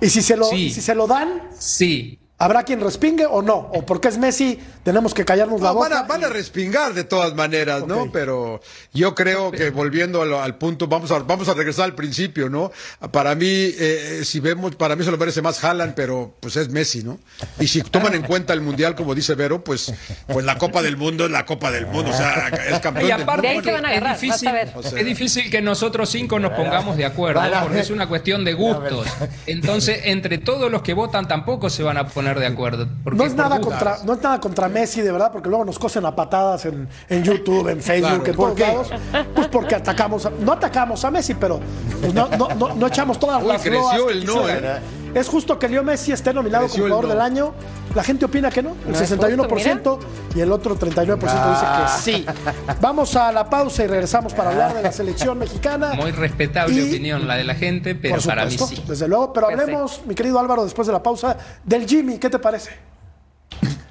[0.02, 0.66] Y si se lo, Sí.
[0.68, 3.56] y si se lo dan, Sí, ¿habrá quien respingue o no?
[3.74, 5.90] ¿O porque es Messi tenemos que callarnos la boca?
[5.90, 8.12] van, a, van a respingar de todas maneras, ¿no?
[8.12, 8.62] Pero
[8.94, 12.72] yo creo que volviendo al, al punto, vamos a, vamos a regresar al principio, ¿no?
[13.12, 16.70] Para mí, eh, si vemos, para mí se lo merece más Haaland, pero pues es
[16.70, 17.20] Messi, ¿no?
[17.60, 19.94] Y si toman en cuenta el Mundial, como dice Vero, pues,
[20.28, 23.12] pues la Copa del Mundo es la Copa del Mundo, o sea, es campeón Y
[23.12, 23.70] del aparte, De ahí mundo.
[23.70, 24.72] se van a agarrar, es, difícil, vas a ver.
[24.76, 28.46] O sea- es difícil que nosotros cinco nos pongamos de acuerdo, porque es una cuestión
[28.46, 29.08] de gustos.
[29.46, 32.88] Entonces, entre todos los que votan tampoco se van a poner de acuerdo.
[33.04, 35.80] porque No es, nada contra, no es nada contra Messi, de verdad, porque luego nos
[35.80, 38.26] cosen a patadas en, en YouTube, en Facebook, Claro.
[38.30, 38.62] en ¿Por todos qué?
[38.68, 38.90] lados.
[39.34, 41.60] Pues porque atacamos, a- no atacamos a Messi, pero
[42.02, 44.44] pues no, no, no, no echamos todas Uy, las creció el no.
[45.14, 47.10] Es justo que Leo Messi esté nominado como jugador no.
[47.10, 47.54] del año.
[47.96, 50.00] La gente opina que no, el No es 61%
[50.36, 51.90] y el otro 39% Ah.
[51.98, 52.26] dice que sí.
[52.80, 55.94] Vamos a la pausa y regresamos para hablar de la selección mexicana.
[55.96, 58.84] Muy respetable Y- opinión la de la gente, pero Por para mí sí.
[58.88, 59.34] desde luego.
[59.34, 62.20] Pero hablemos, mi querido Álvaro, después de la pausa, del Jimmy.
[62.20, 62.72] ¿Qué te parece?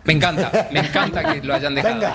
[0.05, 1.95] Me encanta, me encanta que lo hayan dejado.
[1.97, 2.15] Venga.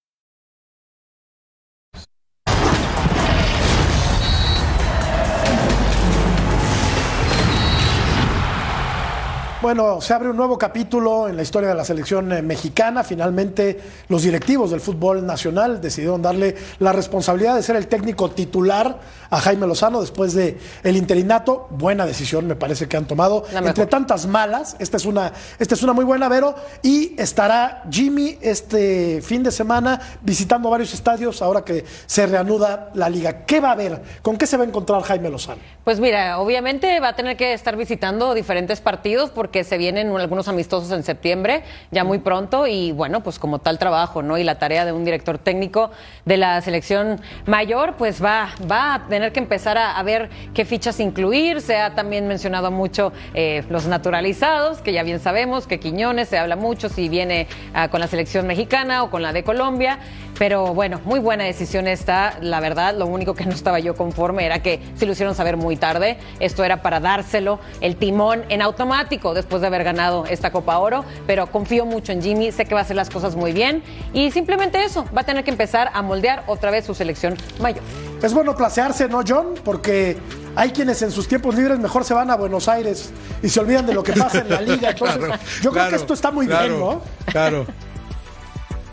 [9.61, 13.03] Bueno, se abre un nuevo capítulo en la historia de la selección eh, mexicana.
[13.03, 18.97] Finalmente, los directivos del fútbol nacional decidieron darle la responsabilidad de ser el técnico titular
[19.29, 21.67] a Jaime Lozano después de el interinato.
[21.69, 23.45] Buena decisión, me parece que han tomado.
[23.53, 26.55] Entre tantas malas, esta es una, esta es una muy buena, Vero.
[26.81, 33.09] Y estará Jimmy este fin de semana visitando varios estadios ahora que se reanuda la
[33.09, 33.45] liga.
[33.45, 34.01] ¿Qué va a haber?
[34.23, 35.61] ¿Con qué se va a encontrar Jaime Lozano?
[35.83, 40.47] Pues mira, obviamente va a tener que estar visitando diferentes partidos porque se vienen algunos
[40.47, 44.37] amistosos en septiembre, ya muy pronto, y bueno, pues como tal trabajo, ¿no?
[44.37, 45.91] Y la tarea de un director técnico
[46.25, 50.65] de la selección mayor, pues va, va a tener que empezar a, a ver qué
[50.65, 51.61] fichas incluir.
[51.61, 56.37] Se ha también mencionado mucho eh, los naturalizados, que ya bien sabemos que Quiñones se
[56.37, 59.99] habla mucho si viene ah, con la selección mexicana o con la de Colombia.
[60.41, 62.95] Pero bueno, muy buena decisión esta, la verdad.
[62.97, 66.17] Lo único que no estaba yo conforme era que se lo hicieron saber muy tarde.
[66.39, 71.05] Esto era para dárselo el timón en automático después de haber ganado esta Copa Oro.
[71.27, 73.83] Pero confío mucho en Jimmy, sé que va a hacer las cosas muy bien.
[74.13, 77.83] Y simplemente eso, va a tener que empezar a moldear otra vez su selección mayor.
[78.23, 79.49] Es bueno placearse, ¿no, John?
[79.63, 80.17] Porque
[80.55, 83.85] hay quienes en sus tiempos libres mejor se van a Buenos Aires y se olvidan
[83.85, 84.89] de lo que pasa en la liga.
[84.89, 87.01] Entonces, Claro, yo creo claro, que esto está muy claro, bien, ¿no?
[87.27, 87.67] Claro.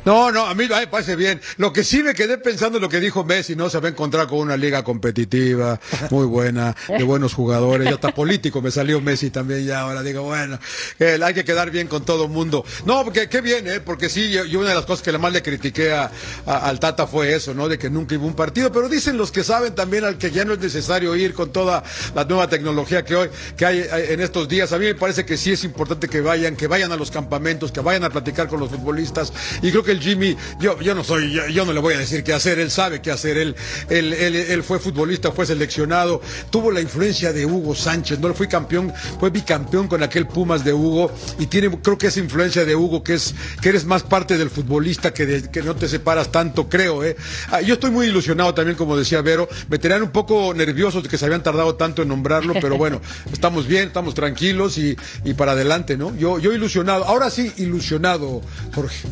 [0.08, 1.38] No, no, a mí me parece bien.
[1.58, 3.68] Lo que sí me quedé pensando en lo que dijo Messi, ¿no?
[3.68, 7.86] Se va a encontrar con una liga competitiva, muy buena, de buenos jugadores.
[7.86, 9.80] Ya está político, me salió Messi también ya.
[9.80, 10.58] Ahora digo, bueno,
[10.98, 12.64] hay que quedar bien con todo el mundo.
[12.86, 13.80] No, porque qué bien, ¿eh?
[13.80, 16.10] Porque sí, yo, una de las cosas que más le critiqué a,
[16.46, 17.68] al Tata fue eso, ¿no?
[17.68, 18.72] De que nunca hubo un partido.
[18.72, 21.84] Pero dicen los que saben también al que ya no es necesario ir con toda
[22.14, 24.72] la nueva tecnología que hoy, que hay en estos días.
[24.72, 27.72] A mí me parece que sí es importante que vayan, que vayan a los campamentos,
[27.72, 29.34] que vayan a platicar con los futbolistas.
[29.60, 32.32] Y creo que Jimmy, yo, yo no soy, yo, no le voy a decir qué
[32.32, 33.56] hacer, él sabe qué hacer, él,
[33.88, 38.92] él, él, fue futbolista, fue seleccionado, tuvo la influencia de Hugo Sánchez, no fue campeón,
[39.18, 43.02] fue bicampeón con aquel Pumas de Hugo y tiene, creo que esa influencia de Hugo,
[43.02, 47.04] que es, que eres más parte del futbolista, que, que no te separas tanto, creo,
[47.04, 47.16] eh.
[47.50, 51.08] Ah, yo estoy muy ilusionado también, como decía Vero, me tenían un poco nerviosos de
[51.08, 53.00] que se habían tardado tanto en nombrarlo, pero bueno,
[53.32, 56.14] estamos bien, estamos tranquilos y, y para adelante, ¿no?
[56.16, 58.42] Yo, yo ilusionado, ahora sí ilusionado,
[58.74, 59.08] Jorge.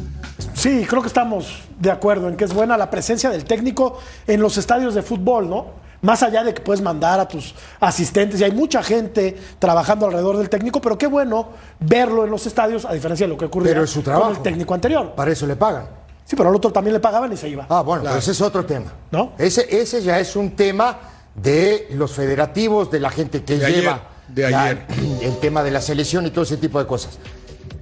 [0.57, 4.41] Sí, creo que estamos de acuerdo en que es buena la presencia del técnico en
[4.41, 5.67] los estadios de fútbol, ¿no?
[6.01, 10.39] Más allá de que puedes mandar a tus asistentes, y hay mucha gente trabajando alrededor
[10.39, 13.71] del técnico, pero qué bueno verlo en los estadios, a diferencia de lo que ocurrió
[13.71, 14.29] pero su trabajo.
[14.29, 15.13] con el técnico anterior.
[15.15, 15.87] Para eso le pagan.
[16.25, 17.67] Sí, pero al otro también le pagaban y se iba.
[17.69, 18.93] Ah, bueno, ese es otro tema.
[19.11, 19.33] ¿No?
[19.37, 20.99] Ese, ese ya es un tema
[21.35, 24.87] de los federativos, de la gente que lleva de ayer.
[25.21, 27.19] el tema de la selección y todo ese tipo de cosas.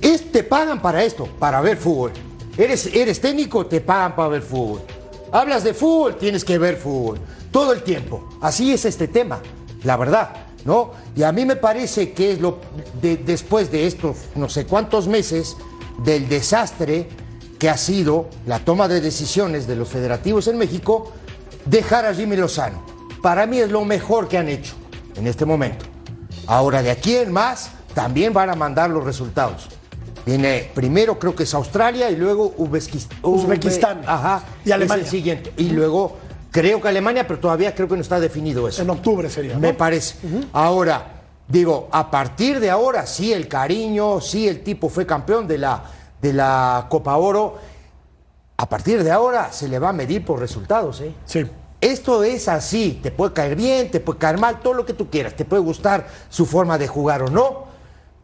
[0.00, 2.12] Es, te pagan para esto, para ver fútbol.
[2.57, 4.81] Eres, eres técnico, te pagan para ver fútbol.
[5.33, 7.19] Hablas de fútbol, tienes que ver fútbol.
[7.51, 8.29] Todo el tiempo.
[8.40, 9.40] Así es este tema,
[9.83, 10.31] la verdad,
[10.64, 10.93] ¿no?
[11.17, 12.59] Y a mí me parece que es lo
[13.03, 15.57] después de estos no sé cuántos meses
[16.05, 17.09] del desastre
[17.59, 21.12] que ha sido la toma de decisiones de los federativos en México,
[21.64, 22.85] dejar a Jimmy Lozano.
[23.23, 24.75] Para mí es lo mejor que han hecho
[25.17, 25.87] en este momento.
[26.47, 29.69] Ahora, de aquí en más, también van a mandar los resultados.
[30.26, 34.02] Viene primero creo que es Australia y luego Uzbekistán.
[34.06, 34.42] Ajá.
[34.64, 35.06] Y Alemania.
[35.06, 35.52] siguiente.
[35.56, 36.16] Y luego
[36.50, 38.82] creo que Alemania, pero todavía creo que no está definido eso.
[38.82, 39.58] En octubre sería.
[39.58, 40.16] Me parece.
[40.52, 45.58] Ahora, digo, a partir de ahora, sí el cariño, sí el tipo fue campeón de
[45.58, 45.82] la,
[46.22, 47.58] de la Copa Oro.
[48.56, 51.12] A partir de ahora se le va a medir por resultados, ¿eh?
[51.26, 51.44] Sí.
[51.80, 55.10] Esto es así, te puede caer bien, te puede caer mal, todo lo que tú
[55.10, 57.63] quieras, te puede gustar su forma de jugar o no,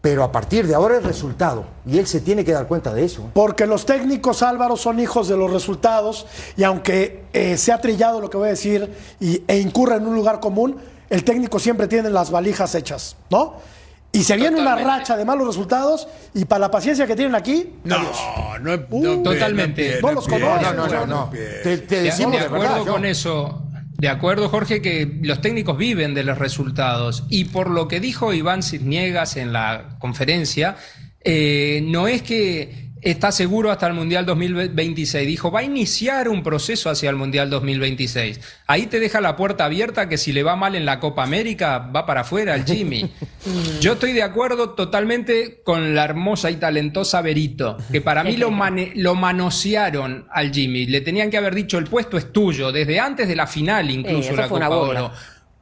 [0.01, 3.05] pero a partir de ahora es resultado y él se tiene que dar cuenta de
[3.05, 3.31] eso.
[3.35, 8.21] Porque los técnicos Álvaro son hijos de los resultados y aunque eh, se ha trillado
[8.21, 10.77] lo que voy a decir y, e incurra en un lugar común,
[11.11, 13.57] el técnico siempre tiene las valijas hechas, ¿no?
[14.13, 17.75] Y se viene una racha de malos resultados y para la paciencia que tienen aquí,
[17.85, 17.99] no,
[18.61, 20.01] no, no, totalmente.
[20.03, 20.73] No, los conozco.
[20.75, 23.63] No, no, no, Te, decimos de, acuerdo con eso.
[24.01, 27.25] De acuerdo, Jorge, que los técnicos viven de los resultados.
[27.29, 30.77] Y por lo que dijo Iván Cisniegas en la conferencia,
[31.23, 35.27] eh, no es que está seguro hasta el Mundial 2026.
[35.27, 38.41] Dijo, va a iniciar un proceso hacia el Mundial 2026.
[38.67, 41.79] Ahí te deja la puerta abierta que si le va mal en la Copa América,
[41.79, 43.11] va para afuera el Jimmy.
[43.81, 48.51] Yo estoy de acuerdo totalmente con la hermosa y talentosa Berito, que para mí lo,
[48.95, 50.87] lo manosearon al Jimmy.
[50.87, 54.35] Le tenían que haber dicho, el puesto es tuyo, desde antes de la final incluso
[54.35, 55.13] la Copa Oro.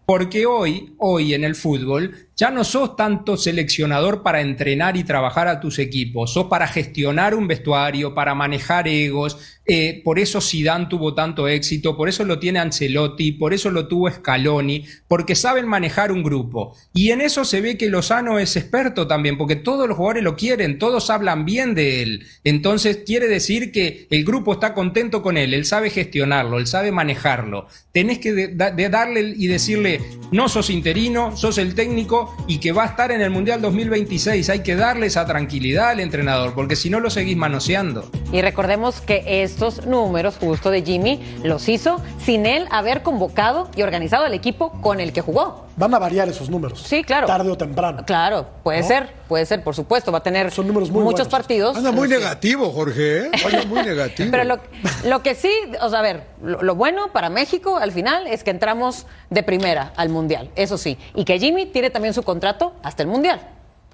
[0.06, 5.48] Porque hoy, hoy en el fútbol, ya no sos tanto seleccionador para entrenar y trabajar
[5.48, 9.58] a tus equipos, sos para gestionar un vestuario, para manejar egos.
[9.70, 13.86] Eh, por eso Zidane tuvo tanto éxito, por eso lo tiene Ancelotti, por eso lo
[13.86, 16.74] tuvo Scaloni, porque saben manejar un grupo.
[16.94, 20.36] Y en eso se ve que Lozano es experto también, porque todos los jugadores lo
[20.36, 22.26] quieren, todos hablan bien de él.
[22.44, 26.92] Entonces quiere decir que el grupo está contento con él, él sabe gestionarlo, él sabe
[26.92, 27.66] manejarlo.
[27.92, 32.86] Tenés que darle y decirle, no sos interino, sos el técnico, y que va a
[32.86, 34.48] estar en el Mundial 2026.
[34.48, 38.10] Hay que darle esa tranquilidad al entrenador, porque si no lo seguís manoseando.
[38.32, 43.82] Y recordemos que estos números justo de Jimmy los hizo sin él haber convocado y
[43.82, 45.66] organizado el equipo con el que jugó.
[45.76, 46.82] Van a variar esos números.
[46.82, 47.26] Sí, claro.
[47.26, 48.04] Tarde o temprano.
[48.04, 50.10] Claro, puede ser, puede ser, por supuesto.
[50.10, 51.76] Va a tener Son números muy muchos partidos.
[51.76, 53.26] Anda muy negativo, Jorge.
[53.26, 53.30] ¿eh?
[53.44, 54.30] Anda muy negativo.
[54.32, 54.58] Pero
[55.04, 58.50] lo, que sí, o sea, a ver, lo, bueno para México al final es que
[58.50, 60.98] entramos de primera al Mundial, eso sí.
[61.14, 63.40] Y que Jimmy tiene también su contrato hasta el Mundial,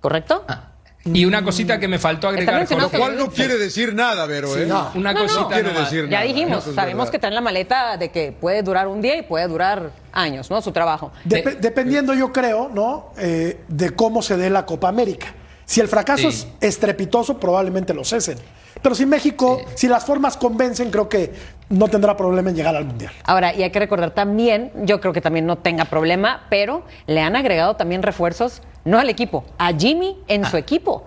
[0.00, 0.44] ¿correcto?
[0.48, 0.70] Ah.
[1.06, 4.56] Y una cosita que me faltó agregar, con lo cual no quiere decir nada, pero
[4.56, 4.66] ¿eh?
[4.94, 8.62] una cosita quiere decir Ya dijimos, sabemos que está en la maleta de que puede
[8.62, 10.62] durar un día y puede durar años, ¿no?
[10.62, 11.12] Su trabajo.
[11.24, 13.12] dependiendo, yo creo, ¿no?
[13.18, 15.26] Eh, de cómo se dé la Copa América.
[15.66, 18.38] Si el fracaso es estrepitoso, probablemente lo cesen.
[18.82, 21.32] Pero si México, si las formas convencen, creo que
[21.70, 23.12] no tendrá problema en llegar al Mundial.
[23.24, 27.20] Ahora, y hay que recordar también, yo creo que también no tenga problema, pero le
[27.20, 30.60] han agregado también refuerzos, no al equipo, a Jimmy en su ah.
[30.60, 31.04] equipo.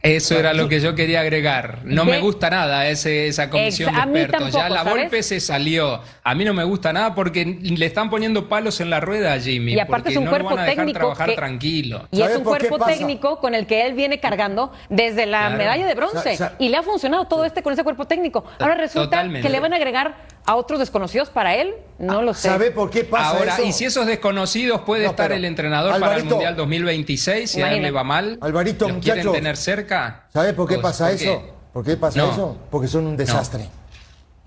[0.00, 1.80] Eso era lo que yo quería agregar.
[1.84, 4.52] No me gusta nada ese, esa comisión de expertos.
[4.52, 6.00] ya la golpe se salió.
[6.22, 9.40] A mí no me gusta nada porque le están poniendo palos en la rueda a
[9.40, 9.74] Jimmy.
[9.74, 10.98] Y aparte es un no cuerpo van a dejar técnico.
[11.00, 12.06] trabajar tranquilo.
[12.12, 15.58] Y es un cuerpo técnico con el que él viene cargando desde la Claro.
[15.58, 16.32] medalla de bronce.
[16.32, 18.44] O sea, y le ha funcionado todo este con ese cuerpo técnico.
[18.60, 19.46] Ahora resulta Totalmente.
[19.46, 20.14] que le van a agregar
[20.48, 21.74] a otros desconocidos para él.
[21.98, 22.48] No lo sé.
[22.48, 23.64] ¿Sabe por qué pasa Ahora, eso?
[23.64, 27.60] y si esos desconocidos puede No, estar el entrenador para el Alvarito, Mundial 2026, si
[27.60, 30.24] a él le va mal, Alvarito, ¿los quieren tener cerca?
[30.32, 31.24] ¿Sabe por qué Pues, pasa ¿por qué?
[31.24, 31.42] eso?
[31.74, 32.32] ¿Por qué pasa No.
[32.32, 32.56] eso?
[32.70, 33.68] Porque son un desastre.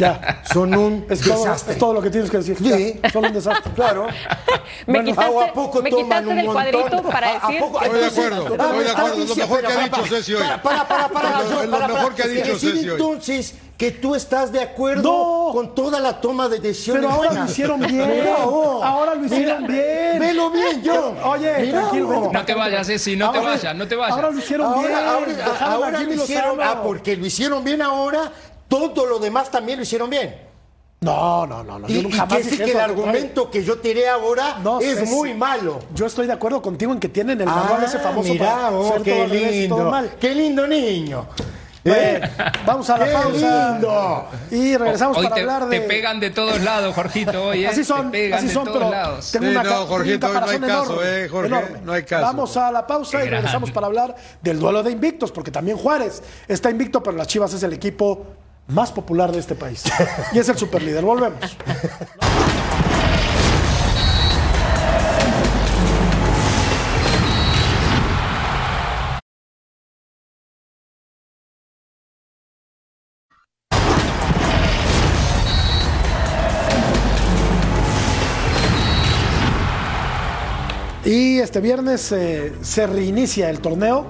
[0.02, 0.42] Ya.
[0.54, 1.74] Son un Es todo, desastre.
[1.74, 2.58] es todo lo que tienes que decir.
[2.58, 3.00] Sí.
[3.04, 3.72] Ya, Son un desastre.
[3.74, 4.08] Claro.
[4.88, 6.64] Me Bueno, quitaste, ¿a poco me toman quitaste un del montón?
[6.72, 7.60] cuadrito para ¿A- a decir.
[7.60, 7.82] poco?
[7.82, 9.26] Estoy de acuerdo, estoy de acuerdo.
[9.28, 10.44] Lo mejor que ha dicho Ceci hoy.
[10.64, 11.30] Para, para, para,
[11.66, 12.90] Lo- mejor que ha dicho Ceci hoy.
[12.92, 15.54] entonces que tú estás de acuerdo No.
[15.54, 18.10] con toda la toma de decisiones Pero ahora lo hicieron bien.
[18.12, 18.84] Mira, oh.
[18.84, 20.20] Ahora lo hicieron Mira, bien.
[20.20, 21.16] Velo bien, yo.
[21.26, 22.32] Oye, Mira, tranquilo, oh.
[22.32, 24.16] No te vayas, Ceci, no te vayas, no te vayas.
[24.16, 24.94] Ahora lo hicieron bien.
[25.60, 28.32] Ahora, lo hicieron, ah, porque lo hicieron bien ahora,
[28.72, 30.36] todo lo demás también lo hicieron bien.
[31.02, 31.80] No, no, no.
[31.80, 31.90] no.
[31.90, 34.60] Y, Yo y nunca jamás que sí dije que el argumento que yo tiré ahora
[34.64, 35.80] No, es muy malo.
[35.96, 38.72] Yo estoy de acuerdo contigo en que tienen el Ah, manual ese famoso mira, para
[38.72, 40.12] oh, qué todo y todo lindo, mal.
[40.20, 41.26] qué lindo niño.
[41.84, 42.22] Bueno, Eh,
[42.68, 43.72] vamos a la qué pausa.
[43.72, 44.26] lindo.
[44.52, 45.80] Y regresamos Hoy para te, hablar de.
[45.80, 47.68] te pegan de todos lados, Jorgito, hoy, ¿eh?
[47.72, 49.32] Así son, te pegan así de son, todos pero lados.
[49.32, 51.80] tengo Sí, una no, Jorgito, hoy no hay caso, enorme, eh, Jorge, enorme.
[51.84, 52.22] no hay caso.
[52.28, 55.76] Vamos a la pausa y Qué regresamos para hablar del duelo de invictos, porque también
[55.78, 58.28] Juárez está invicto, pero las Chivas es el equipo
[58.68, 59.84] más popular de este país.
[60.34, 61.04] Y es el superlíder.
[61.04, 61.58] Volvemos.
[81.04, 84.06] Y este viernes eh, se reinicia el torneo.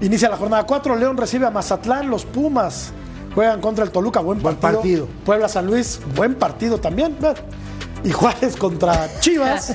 [0.00, 0.96] Inicia la jornada 4.
[0.96, 2.10] León recibe a Mazatlán.
[2.10, 2.92] Los Pumas
[3.34, 4.20] juegan contra el Toluca.
[4.20, 5.06] Buen Buen partido.
[5.24, 6.00] Puebla San Luis.
[6.14, 7.16] Buen partido también.
[8.04, 9.74] Y Juárez contra Chivas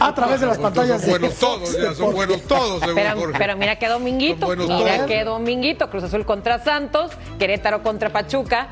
[0.00, 3.36] a través de las pantallas Son buenos todos, ya, son buenos todos, según Pero, Jorge.
[3.36, 5.06] pero mira qué dominguito, mira todos.
[5.08, 8.68] qué dominguito, Cruz Azul contra Santos, Querétaro contra Pachuca,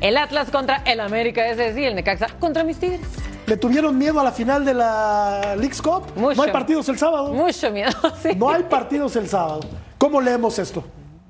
[0.00, 3.02] el Atlas contra el América, ese sí, el Necaxa contra mis Tigres.
[3.46, 6.04] ¿Le tuvieron miedo a la final de la League's Cup?
[6.16, 6.36] Mucho.
[6.36, 7.34] No hay partidos el sábado.
[7.34, 8.30] Mucho miedo, sí.
[8.38, 9.60] No hay partidos el sábado.
[9.98, 10.82] ¿Cómo leemos esto?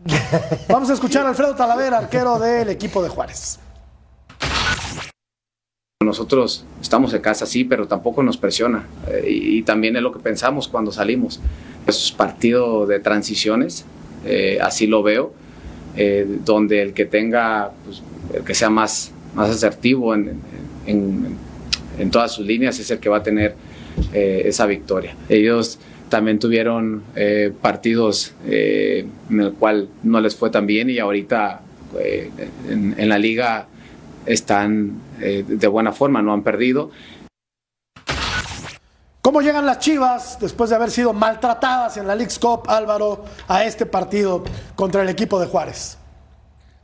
[0.69, 3.59] Vamos a escuchar a Alfredo Talavera, arquero del equipo de Juárez.
[6.03, 8.87] Nosotros estamos en casa, sí, pero tampoco nos presiona.
[9.09, 11.41] Eh, y, también es lo que pensamos cuando salimos.
[11.87, 13.85] Es partido de transiciones,
[14.25, 15.33] eh, así lo veo,
[15.97, 18.03] eh, donde el que tenga, pues,
[18.35, 20.41] el que sea más, más asertivo en,
[20.87, 21.37] en-
[21.99, 23.55] en todas sus líneas es el que va a tener
[24.13, 25.17] esa victoria.
[25.31, 25.79] Ellos
[26.09, 31.61] también tuvieron eh, partidos eh, en el cual no les fue tan bien y ahorita
[31.99, 32.31] eh,
[32.69, 33.67] en, en la liga
[34.27, 36.91] están eh, de buena forma, no han perdido.
[39.23, 43.65] ¿Cómo llegan las Chivas después de haber sido maltratadas en la League's Cup, Álvaro, a
[43.65, 44.45] este partido
[44.77, 45.99] contra el equipo de Juárez?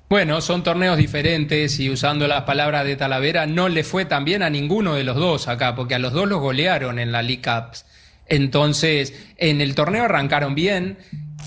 [0.08, 4.42] Bueno, son torneos diferentes y usando las palabras de Talavera, no le fue tan bien
[4.42, 7.42] a ninguno de los dos acá, porque a los dos los golearon en la League
[7.42, 7.86] Cups.
[8.32, 10.96] Entonces, en el torneo arrancaron bien.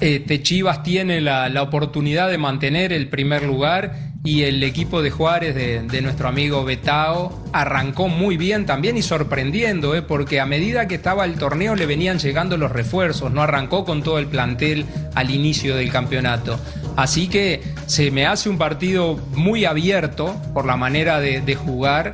[0.01, 5.55] Este, Chivas tiene la, oportunidad de mantener el primer lugar y el equipo de Juárez
[5.55, 10.03] de, nuestro amigo Betao arrancó muy bien también y sorprendiendo, ¿eh?
[10.03, 14.03] porque a medida que estaba el torneo le venían llegando los refuerzos, no arrancó con
[14.03, 16.59] todo el plantel al inicio del campeonato.
[16.95, 22.13] Así que se me hace un partido muy abierto por la manera de jugar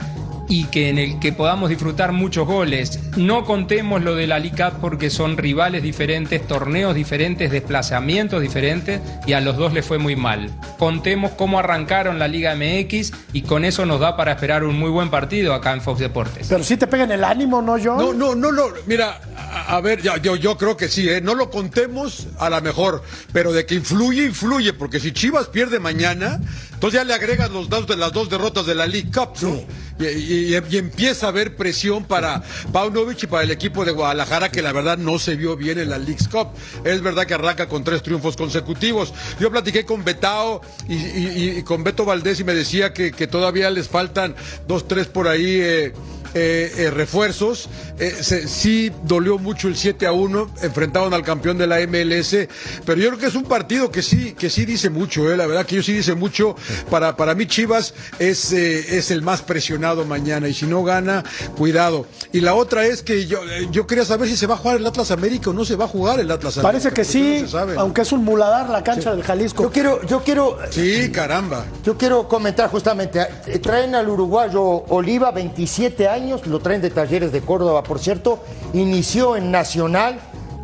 [0.52, 3.00] y que en el que podamos disfrutar muchos goles.
[3.16, 9.32] No contemos lo de la Cup porque son rivales diferentes, torneos diferentes, desplazamientos diferentes y
[9.32, 10.50] a los dos les fue muy mal.
[10.78, 14.90] Contemos cómo arrancaron la Liga MX y con eso nos da para esperar un muy
[14.90, 16.48] buen partido acá en Fox Deportes.
[16.50, 17.98] Pero sí te pegan el ánimo, ¿no, John?
[17.98, 18.64] No, no, no, no.
[18.88, 21.22] Mira, a, a ver, ya, yo, yo creo que sí, ¿eh?
[21.22, 25.80] No lo contemos a la mejor, pero de que influye, influye, porque si Chivas pierde
[25.80, 26.42] mañana,
[26.74, 29.62] entonces ya le agregas los datos de las dos derrotas de la League Cup, ¿no?
[30.02, 32.42] Y, empieza a haber presión para
[32.72, 35.90] Paunovic y para el equipo de Guadalajara, que la verdad no se vio bien en
[35.90, 36.50] la League Cup.
[36.84, 39.14] Es verdad que arranca con tres triunfos consecutivos.
[39.40, 43.88] Yo platiqué con Betao y, con Beto Valdés y me decía que, que todavía les
[43.88, 44.36] faltan
[44.68, 45.60] dos, tres por ahí.
[45.62, 45.94] eh,
[46.34, 47.70] eh, eh, refuerzos.
[48.00, 52.48] Eh, se- sí dolió mucho el 7 a 1, enfrentaron al campeón de la MLS,
[52.86, 55.46] pero yo creo que es un partido que sí, que sí dice mucho, eh, la
[55.48, 56.56] verdad que yo sí dice mucho.
[56.90, 61.24] Para, para mí Chivas es, eh, es el más presionado mañana y si no gana,
[61.58, 62.06] cuidado.
[62.32, 63.40] Y la otra es que yo,
[63.72, 65.86] yo quería saber si se va a jugar el Atlas América o no se va
[65.86, 66.62] a jugar el Atlas América.
[66.72, 69.64] Parece que no sí, aunque es un muladar la cancha del Jalisco.
[69.64, 71.66] Yo quiero, yo quiero, Sí, caramba.
[71.84, 73.20] yo quiero comentar justamente.
[73.62, 78.40] Traen al uruguayo Oliva, 27 años, lo traen de Talleres de Córdoba, por cierto.
[78.74, 80.20] Inició en Nacional,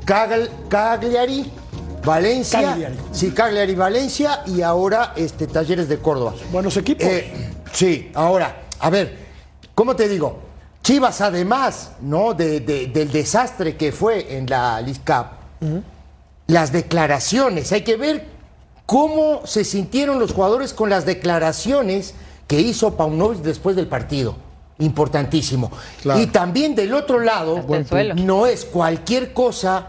[0.05, 1.51] Cagl- Cagliari,
[2.05, 2.61] Valencia.
[2.61, 2.95] Cagliari.
[3.11, 6.33] Sí, Cagliari, Valencia y ahora este, Talleres de Córdoba.
[6.51, 7.05] Buenos equipos.
[7.05, 9.17] Eh, sí, ahora, a ver,
[9.75, 10.39] ¿cómo te digo?
[10.83, 12.33] Chivas, además, ¿no?
[12.33, 15.25] De- de- del desastre que fue en la League Cup,
[16.47, 18.25] las declaraciones, hay que ver
[18.85, 22.13] cómo se sintieron los jugadores con las declaraciones
[22.47, 24.37] que hizo Paunovic después del partido.
[24.79, 25.71] Importantísimo.
[26.01, 26.21] Claro.
[26.21, 27.65] Y también del otro lado,
[28.15, 29.87] no es cualquier cosa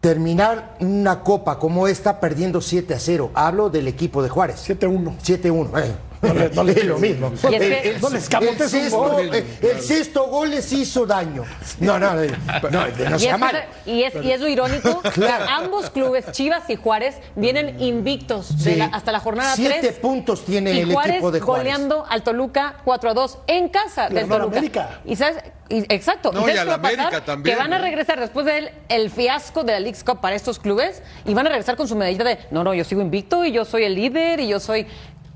[0.00, 3.30] terminar una copa como esta perdiendo 7 a 0.
[3.34, 4.68] Hablo del equipo de Juárez.
[4.68, 5.16] 7-1.
[5.18, 5.70] 7-1.
[5.70, 5.94] bueno.
[6.28, 7.32] No le- no le- es lo mismo.
[7.34, 9.34] Es que- El- el- no le escamotes el un sexto- gol.
[9.34, 11.44] eh, el sexto gol les hizo daño.
[11.80, 12.30] No, no, eh,
[12.70, 13.64] no, no, sea es, mal.
[13.86, 18.72] y, es, y es lo irónico, que ambos clubes, Chivas y Juárez, vienen invictos de
[18.72, 18.78] Sí.
[18.78, 19.92] la- hasta la jornada Siete 3.
[19.96, 21.64] puntos tiene y el Juárez equipo de Juárez.
[21.64, 24.44] goleando al Toluca 4 a 2 en casa del Toluca.
[24.58, 25.00] América.
[25.04, 26.30] Y sabes, y- exacto.
[26.32, 26.74] No, ¿Y a?
[26.74, 27.80] América también, Que van a ¿eh?
[27.80, 31.50] regresar después del el fiasco de la League Cup para estos clubes y van a
[31.50, 34.40] regresar con su medallita de no, no, yo sigo invicto y yo soy el líder
[34.40, 34.86] y yo soy.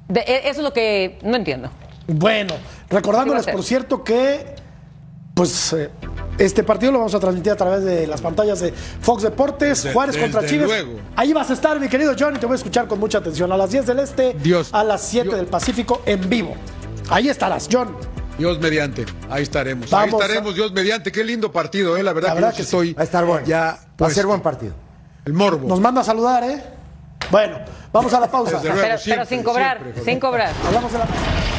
[0.09, 1.71] De- e- eso es lo que no entiendo.
[2.07, 2.55] Bueno,
[2.89, 4.57] recordándoles, ¿Qué va a por cierto, que
[5.35, 5.91] pues eh,
[6.39, 9.93] este partido lo vamos a transmitir a través de las pantallas de Fox Deportes, De-
[9.93, 10.67] Juárez contra Chivas.
[10.67, 10.95] luego.
[11.15, 13.53] Ahí vas a estar, mi querido Johnny, te voy a escuchar con mucha atención.
[13.53, 14.71] A las 10 del Este, Dios.
[14.73, 16.55] a las 7 Yo- del Pacífico, en vivo.
[17.11, 17.97] Ahí estarás, John.
[18.37, 19.91] Dios mediante, ahí estaremos.
[19.91, 21.13] Vamos ahí a- estaremos, Dios mediante.
[21.13, 22.03] Qué lindo partido, ¿eh?
[22.03, 22.77] La verdad, La que, verdad yo que sí sí.
[22.77, 23.47] estoy Va a estar bueno.
[23.47, 24.75] ya Va a ser buen partido.
[25.25, 25.69] El morbo.
[25.69, 26.63] Nos manda a saludar, ¿eh?
[27.31, 27.59] Bueno,
[27.93, 28.61] vamos a la pausa.
[28.63, 28.81] Luego.
[28.81, 30.53] Pero, siempre, pero sin cobrar, siempre, sin cobrar.
[30.67, 31.58] Hablamos de la Sigue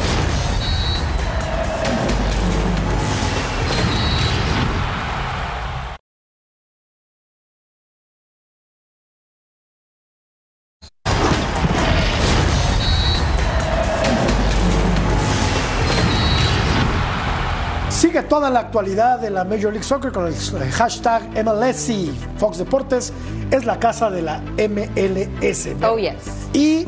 [18.40, 20.34] toda la actualidad de la Major League Soccer con el
[20.72, 22.18] hashtag MLSI.
[22.38, 23.12] Fox Deportes
[23.52, 25.68] es la casa de la MLS.
[25.84, 26.48] Oh, yes.
[26.54, 26.86] Y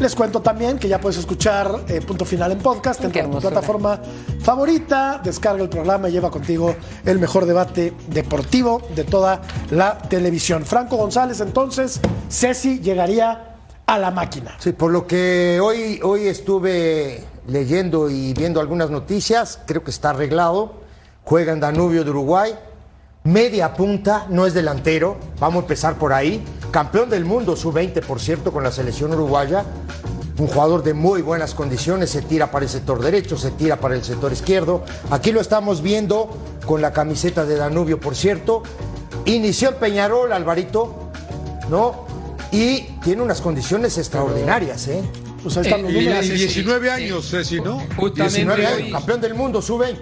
[0.00, 4.00] les cuento también que ya puedes escuchar eh, Punto Final en podcast en tu plataforma
[4.42, 5.20] favorita.
[5.22, 10.66] Descarga el programa y lleva contigo el mejor debate deportivo de toda la televisión.
[10.66, 14.56] Franco González, entonces, Ceci llegaría a la máquina.
[14.58, 20.10] Sí, por lo que hoy, hoy estuve leyendo y viendo algunas noticias, creo que está
[20.10, 20.72] arreglado.
[21.24, 22.54] Juega en Danubio de Uruguay.
[23.24, 25.16] Media punta, no es delantero.
[25.40, 26.44] Vamos a empezar por ahí.
[26.70, 29.64] Campeón del mundo, sub-20, por cierto, con la selección uruguaya.
[30.36, 33.94] Un jugador de muy buenas condiciones, se tira para el sector derecho, se tira para
[33.94, 34.82] el sector izquierdo.
[35.10, 36.28] Aquí lo estamos viendo
[36.66, 38.62] con la camiseta de Danubio, por cierto.
[39.26, 41.10] Inició en Peñarol, Alvarito,
[41.70, 42.04] ¿no?
[42.50, 45.02] Y tiene unas condiciones extraordinarias, ¿eh?
[45.44, 46.26] Pues ahí están los Eh, números.
[46.26, 47.78] y 19 años, Ceci, ¿no?
[47.96, 49.98] Justamente 19 años, hoy- campeón del mundo, sub-20.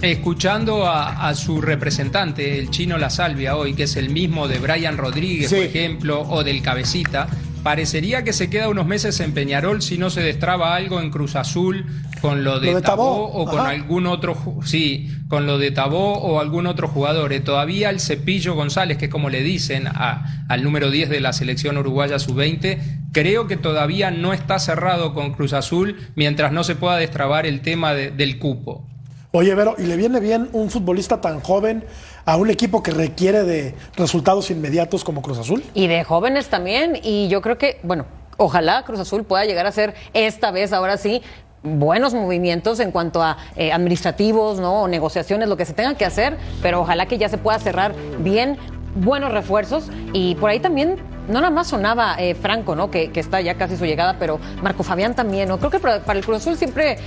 [0.00, 4.58] Escuchando a, a su representante, el chino La Salvia, hoy, que es el mismo de
[4.60, 5.56] Brian Rodríguez, Sí.
[5.56, 7.28] por ejemplo, o del Cabecita,
[7.62, 11.36] parecería que se queda unos meses en Peñarol si no se destraba algo en Cruz
[11.36, 11.86] Azul
[12.20, 13.68] con lo de, Lo de Tabó, Tabó, o con ajá.
[13.70, 17.32] algún otro, sí, con lo de Tabó o algún otro jugador.
[17.32, 21.20] Eh, Todavía el Cepillo González, que es como le dicen a- al número 10 de
[21.20, 22.78] la selección uruguaya sub-20,
[23.12, 27.60] creo que todavía no está cerrado con Cruz Azul mientras no se pueda destrabar el
[27.60, 28.84] tema de- del cupo.
[29.30, 31.84] Oye, Vero, ¿y le viene bien un futbolista tan joven
[32.28, 35.64] a un equipo que requiere de resultados inmediatos como Cruz Azul?
[35.72, 37.00] Y de jóvenes también.
[37.02, 38.04] Y yo creo que, bueno,
[38.36, 41.22] ojalá Cruz Azul pueda llegar a ser esta vez, ahora sí,
[41.62, 44.82] buenos movimientos en cuanto a eh, administrativos, ¿no?
[44.82, 47.94] O negociaciones, lo que se tenga que hacer, pero ojalá que ya se pueda cerrar
[48.18, 48.58] bien,
[48.94, 49.88] buenos refuerzos.
[50.12, 50.96] Y por ahí también,
[51.28, 52.90] no nada más sonaba eh, Franco, ¿no?
[52.90, 55.56] Que, está ya casi su llegada, pero Marco Fabián también, ¿no?
[55.56, 56.98] Creo que para el Cruz Azul siempre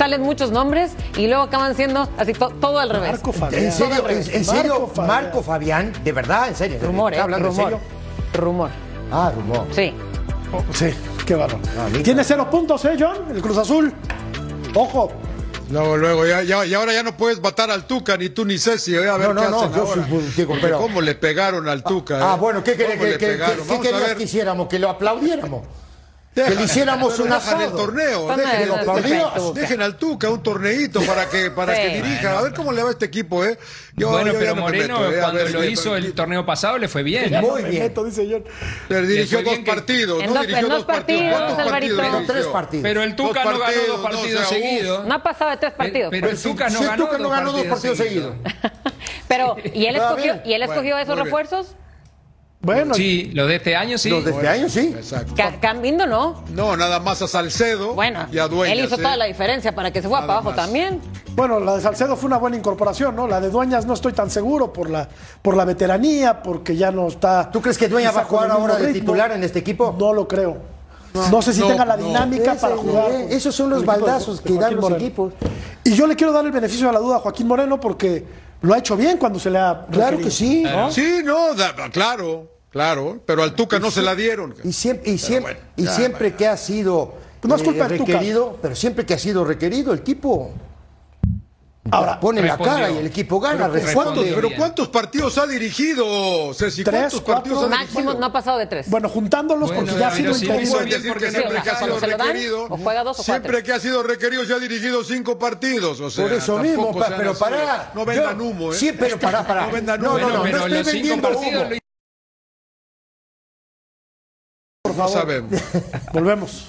[0.00, 3.10] salen muchos nombres y luego acaban siendo así to- todo al revés.
[3.12, 3.64] Marco Fabián.
[3.64, 4.08] ¿En serio?
[4.08, 4.72] ¿En, serio?
[4.80, 5.06] Marco Fabián.
[5.24, 6.78] Marco Fabián, de verdad, en serio.
[6.82, 7.16] Rumor, ¿eh?
[7.16, 7.64] ¿Está hablando Rumor.
[7.72, 7.86] en serio?
[8.32, 8.70] Rumor.
[9.12, 9.66] Ah, rumor.
[9.72, 9.92] Sí.
[10.54, 10.86] Oh, sí,
[11.26, 11.60] qué bárbaro.
[11.78, 12.02] Ah, listo.
[12.04, 13.18] Tiene cero puntos, ¿eh, John?
[13.30, 13.92] El Cruz Azul.
[14.74, 15.12] Ojo.
[15.70, 18.56] Luego, luego, ya, ya, y ahora ya no puedes matar al Tuca, ni tú ni
[18.58, 18.96] Ceci.
[18.96, 20.06] A ver No, no, qué no, hacen yo ahora.
[20.08, 22.18] soy Porque pero- ¿Cómo le pegaron al Tuca?
[22.20, 22.38] Ah, eh?
[22.40, 24.16] bueno, ¿qué, querías ver.
[24.16, 24.66] que hiciéramos?
[24.66, 25.60] ¿Que lo aplaudiéramos?
[26.34, 27.64] Que le hiciéramos un asado.
[27.64, 28.28] el torneo,
[29.52, 31.82] dejen, el al Tuca un torneito para que para Sí.
[31.82, 32.38] que dirija.
[32.38, 33.58] A ver cómo le va a este equipo, ¿eh?
[33.96, 35.18] Yo- bueno, yo pero no me Moreno, meto, ¿eh?
[35.20, 37.32] Cuando ver, lo eh, hizo el torneo pasado, le fue bien.
[37.40, 37.82] Muy bien.
[37.82, 38.44] meto, dice John.
[38.88, 40.40] Pero dirigió dos partidos, ¿no?
[40.40, 41.22] Dirigió dos dos partidos.
[41.22, 41.96] partidos, ¿Cuántos Alvarito.
[41.96, 42.82] partidos No, tres partidos.
[42.84, 45.06] Pero el Tuca no ganó dos partidos seguidos.
[45.06, 46.10] No ha pasado de tres partidos.
[46.10, 46.40] Pero el.
[46.40, 48.34] Tuca no Si el ganó Tuca no dos ganó dos partidos seguidos.
[49.28, 50.42] Pero, ¿y él escogió, bien.
[50.44, 51.76] ¿y él escogió Bueno, esos refuerzos?
[52.62, 54.10] Bueno, Sí, los de este año sí.
[54.10, 54.92] Los de este año, sí.
[54.94, 55.32] Exacto.
[55.34, 56.44] Ca- Cambindo no.
[56.52, 58.76] No, nada más a Salcedo Bueno, y a Dueñas.
[58.78, 58.98] él hizo ¿eh?
[59.02, 60.66] toda la diferencia para que se fuera Nada para abajo más.
[60.66, 61.00] también.
[61.34, 63.26] Bueno, la de Salcedo fue una buena incorporación, ¿no?
[63.26, 65.08] La de Dueñas no estoy tan seguro por la,
[65.40, 67.50] por la veteranía, porque ya no está.
[67.50, 69.00] ¿Tú crees que Dueñas va a jugar ahora de ritmo.
[69.00, 69.96] titular en este equipo?
[69.98, 70.58] No lo creo.
[71.30, 72.04] No, sé si No, tenga la no.
[72.04, 73.10] dinámica Ese, para jugar.
[73.12, 75.00] eh, esos son los baldazos de que dan los Moreno.
[75.00, 75.32] equipos.
[75.82, 78.24] Y yo le quiero dar el beneficio de la duda a Joaquín Moreno porque
[78.62, 79.86] lo ha hecho bien cuando se le ha.
[79.90, 80.64] Claro que sí.
[80.90, 83.20] Sí, no, da- claro, claro.
[83.26, 84.54] Pero al Tuca no se la dieron.
[84.64, 86.36] Y siempre, y siempre, bueno, y siempre bueno.
[86.36, 88.12] que ha sido Pues no es culpa del Tuca.
[88.12, 90.50] requerido, pero siempre que ha sido requerido, el tipo
[91.92, 92.74] Ahora, pone la respondió.
[92.74, 93.94] cara y el equipo gana, Pero responde.
[94.20, 94.48] ¿cuántos, pero.
[94.56, 96.84] ¿cuántos partidos ha dirigido, Ceci?
[96.84, 97.34] Tres, ¿Cuántos cuatro.
[97.42, 98.20] partidos ha Máximo dirigido?
[98.20, 98.90] no ha pasado de tres.
[98.90, 101.98] bueno, juntándolos Bueno, porque ya ha sido sí, decir que no siempre que ha sido
[101.98, 102.68] requerido,
[103.14, 103.62] siempre cuatro.
[103.64, 106.00] que ha sido requerido ya ha dirigido cinco partidos.
[106.00, 107.90] O sea, Por eso mismo, pa- pero para.
[107.94, 108.76] No vendan humo, ¿eh?
[108.76, 109.66] Sí, pero para, para.
[109.66, 110.18] No vendan no, humo.
[110.20, 111.60] no, no, Bueno, pero no estoy vendiendo humo.
[114.82, 115.62] Por No favor, sabemos.
[116.12, 116.66] volvemos.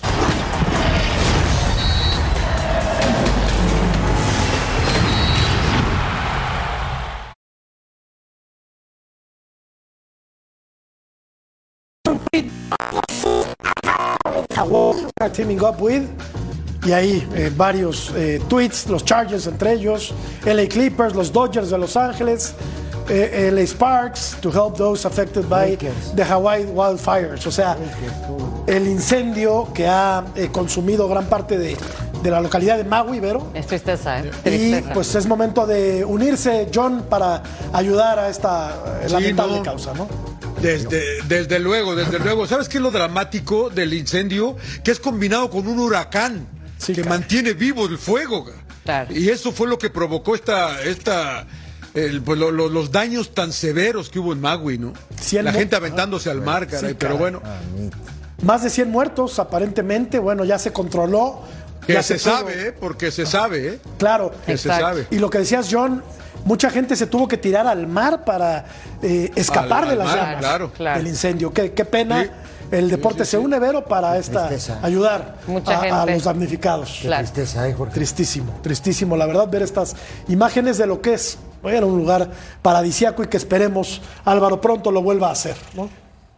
[15.33, 16.03] Teaming up with
[16.85, 20.13] y ahí eh, varios eh, tweets, los Chargers entre ellos,
[20.45, 22.55] LA Clippers, los Dodgers de Los Ángeles,
[23.07, 25.77] eh, LA Sparks to help those affected by
[26.15, 27.45] the Hawaii wildfires.
[27.45, 27.77] O sea,
[28.65, 31.77] el incendio que ha eh, consumido gran parte de,
[32.23, 33.47] de la localidad de Maui, Vero.
[33.53, 34.31] Es tristeza, ¿eh?
[34.39, 34.93] Y Tristeza.
[34.93, 38.71] pues es momento de unirse, John, para ayudar a esta
[39.05, 39.63] Sí, lamentable no.
[39.63, 40.30] causa, ¿no?
[40.61, 42.45] Desde, desde luego, desde luego.
[42.47, 44.55] ¿Sabes qué es lo dramático del incendio?
[44.83, 46.47] Que es combinado con un huracán
[46.77, 48.45] Sí, que mantiene vivo el fuego.
[48.83, 49.13] Claro.
[49.15, 51.45] Y eso fue lo que provocó esta, esta,
[51.93, 54.93] el- pues, lo- lo- los daños tan severos que hubo en Magui, ¿no?
[55.43, 56.91] La gente aventándose al mar, caray.
[56.91, 57.41] Sí, pero bueno,
[58.43, 61.43] Más de 100 muertos, aparentemente, bueno, ya se controló.
[61.85, 62.71] que ya se, sabe, ¿eh?
[62.71, 63.79] Porque se sabe, ¿eh?
[63.99, 64.31] Claro.
[64.45, 64.85] Que se Exacto.
[64.87, 65.07] sabe.
[65.11, 66.03] Y lo que decías, John,
[66.45, 68.65] mucha gente se tuvo que tirar al mar para
[69.01, 70.71] eh, escapar Al- de al las mar, llamas claro.
[70.73, 70.97] Claro.
[70.99, 71.53] del incendio.
[71.53, 72.23] Qué, qué pena.
[72.23, 72.29] Sí.
[72.71, 74.79] El deporte se une, Vero, para esta tristeza.
[74.81, 75.35] ayudar
[75.65, 76.99] a, los damnificados.
[77.01, 77.23] Claro.
[77.23, 77.93] Tristeza, ¿eh, Jorge?
[77.93, 79.93] Tristísimo, tristísimo, la verdad, ver estas
[80.29, 82.29] imágenes de lo que es bueno, un lugar
[82.61, 85.55] paradisiaco y que esperemos Álvaro pronto lo vuelva a hacer.
[85.75, 85.89] ¿no?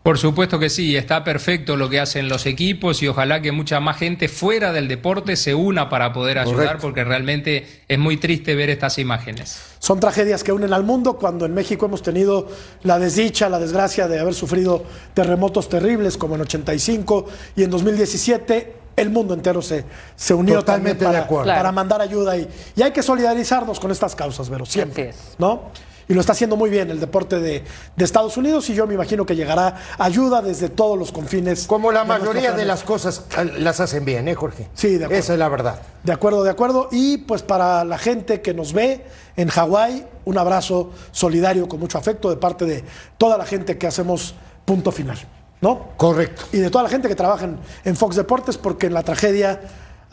[0.04, 3.80] Por supuesto que sí, está perfecto lo que hacen los equipos y ojalá que mucha
[3.80, 6.82] más gente fuera del deporte se una para poder ayudar Correcto.
[6.82, 9.62] porque realmente es muy triste ver estas imágenes.
[9.80, 12.50] Son tragedias que unen al mundo cuando en México hemos tenido
[12.84, 14.84] la desdicha, la desgracia de haber sufrido
[15.14, 17.26] terremotos terribles como en 85
[17.56, 19.86] y en 2017 el mundo entero se,
[20.18, 21.52] se unió Totalmente también para, de acuerdo.
[21.54, 22.46] para mandar ayuda y,
[22.76, 25.14] y hay que solidarizarnos con estas causas, Vero, siempre.
[25.38, 25.72] ¿no?
[26.08, 27.64] Y lo está haciendo muy bien el deporte de,
[27.96, 31.66] de Estados Unidos y yo me imagino que llegará ayuda desde todos los confines.
[31.68, 34.68] Como la de mayoría de las cosas eh, las hacen bien, ¿eh, Jorge?
[34.74, 35.20] Sí, de acuerdo.
[35.20, 35.82] Esa es la verdad.
[36.04, 36.90] De acuerdo, de acuerdo.
[36.92, 41.98] Y pues para la gente que nos ve en Hawái, un abrazo solidario con mucho
[41.98, 42.84] afecto de parte de
[43.18, 44.36] toda la gente que hacemos
[44.66, 45.18] punto final,
[45.62, 45.90] ¿no?
[45.98, 46.44] Correcto.
[46.52, 49.62] Y de toda la gente que trabaja en, en Fox Deportes, porque en la tragedia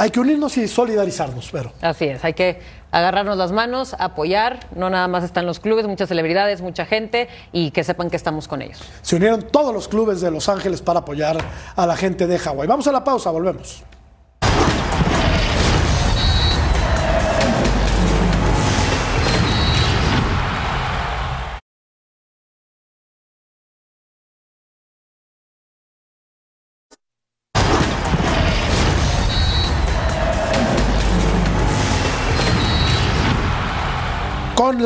[0.01, 1.73] hay que unirnos y solidarizarnos, pero.
[1.83, 2.59] Así es, hay que
[2.93, 7.71] agarrarnos las manos, apoyar, no nada más están los clubes, muchas celebridades, mucha gente y
[7.71, 8.81] que sepan que estamos con ellos.
[9.03, 11.39] Se unieron todos los clubes de Los Ángeles para apoyar
[11.77, 12.69] a la gente de Hawái.
[12.69, 13.85] Vamos a la pausa, volvemos.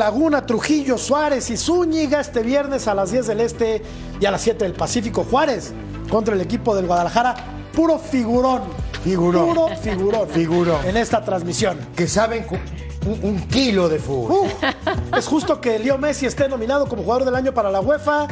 [0.04, 3.82] Laguna, Trujillo, Suárez y Zúñiga este viernes a las 10 del Este
[4.20, 5.24] y a las 7 del Pacífico.
[5.24, 5.72] Juárez
[6.10, 7.34] contra el equipo del Guadalajara.
[7.72, 8.64] Puro figurón.
[9.02, 9.48] Figurón.
[9.48, 10.28] Puro figurón.
[10.28, 10.86] Figurón.
[10.86, 11.78] En esta transmisión.
[11.96, 12.44] Que saben
[13.06, 14.42] un, un kilo de fútbol.
[14.42, 18.28] Uh, es justo que Leo Messi esté nominado como jugador del año para la UEFA.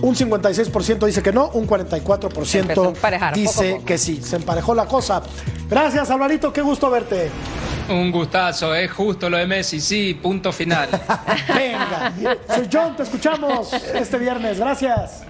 [0.00, 3.84] Un 56% dice que no, un Empezó a 44% emparejar, poco a dice poco.
[3.84, 4.20] que sí.
[4.22, 5.22] Se emparejó la cosa.
[5.68, 7.30] Gracias, Alvarito, qué gusto verte.
[7.88, 10.88] Un gustazo, es justo lo de Messi, sí, punto final.
[11.48, 12.12] Venga.
[12.54, 14.58] Soy John, te escuchamos este viernes.
[14.58, 15.22] Gracias.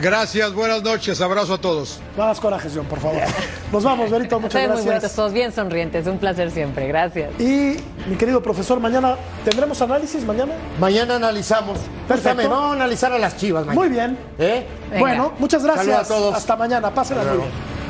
[0.00, 2.00] Gracias, buenas noches, abrazo a todos.
[2.16, 3.22] No hagas corajes, John, por favor.
[3.72, 4.78] Nos vamos, Berito, muchas gracias.
[4.78, 7.30] muy bonitos, todos bien sonrientes, un placer siempre, gracias.
[7.40, 7.76] Y
[8.08, 10.54] mi querido profesor, mañana, ¿tendremos análisis mañana?
[10.78, 11.78] Mañana analizamos.
[12.08, 12.48] Perfecto.
[12.48, 13.80] vamos a analizar a las chivas mañana.
[13.80, 14.18] Muy bien.
[14.38, 14.66] ¿Eh?
[14.98, 16.10] Bueno, muchas gracias.
[16.10, 16.34] a todos.
[16.34, 17.81] Hasta mañana, pásenla bien.